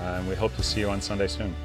Uh, 0.01 0.17
and 0.17 0.27
we 0.27 0.35
hope 0.35 0.53
to 0.57 0.61
see 0.61 0.81
you 0.81 0.89
on 0.89 0.99
Sunday 0.99 1.27
soon. 1.27 1.55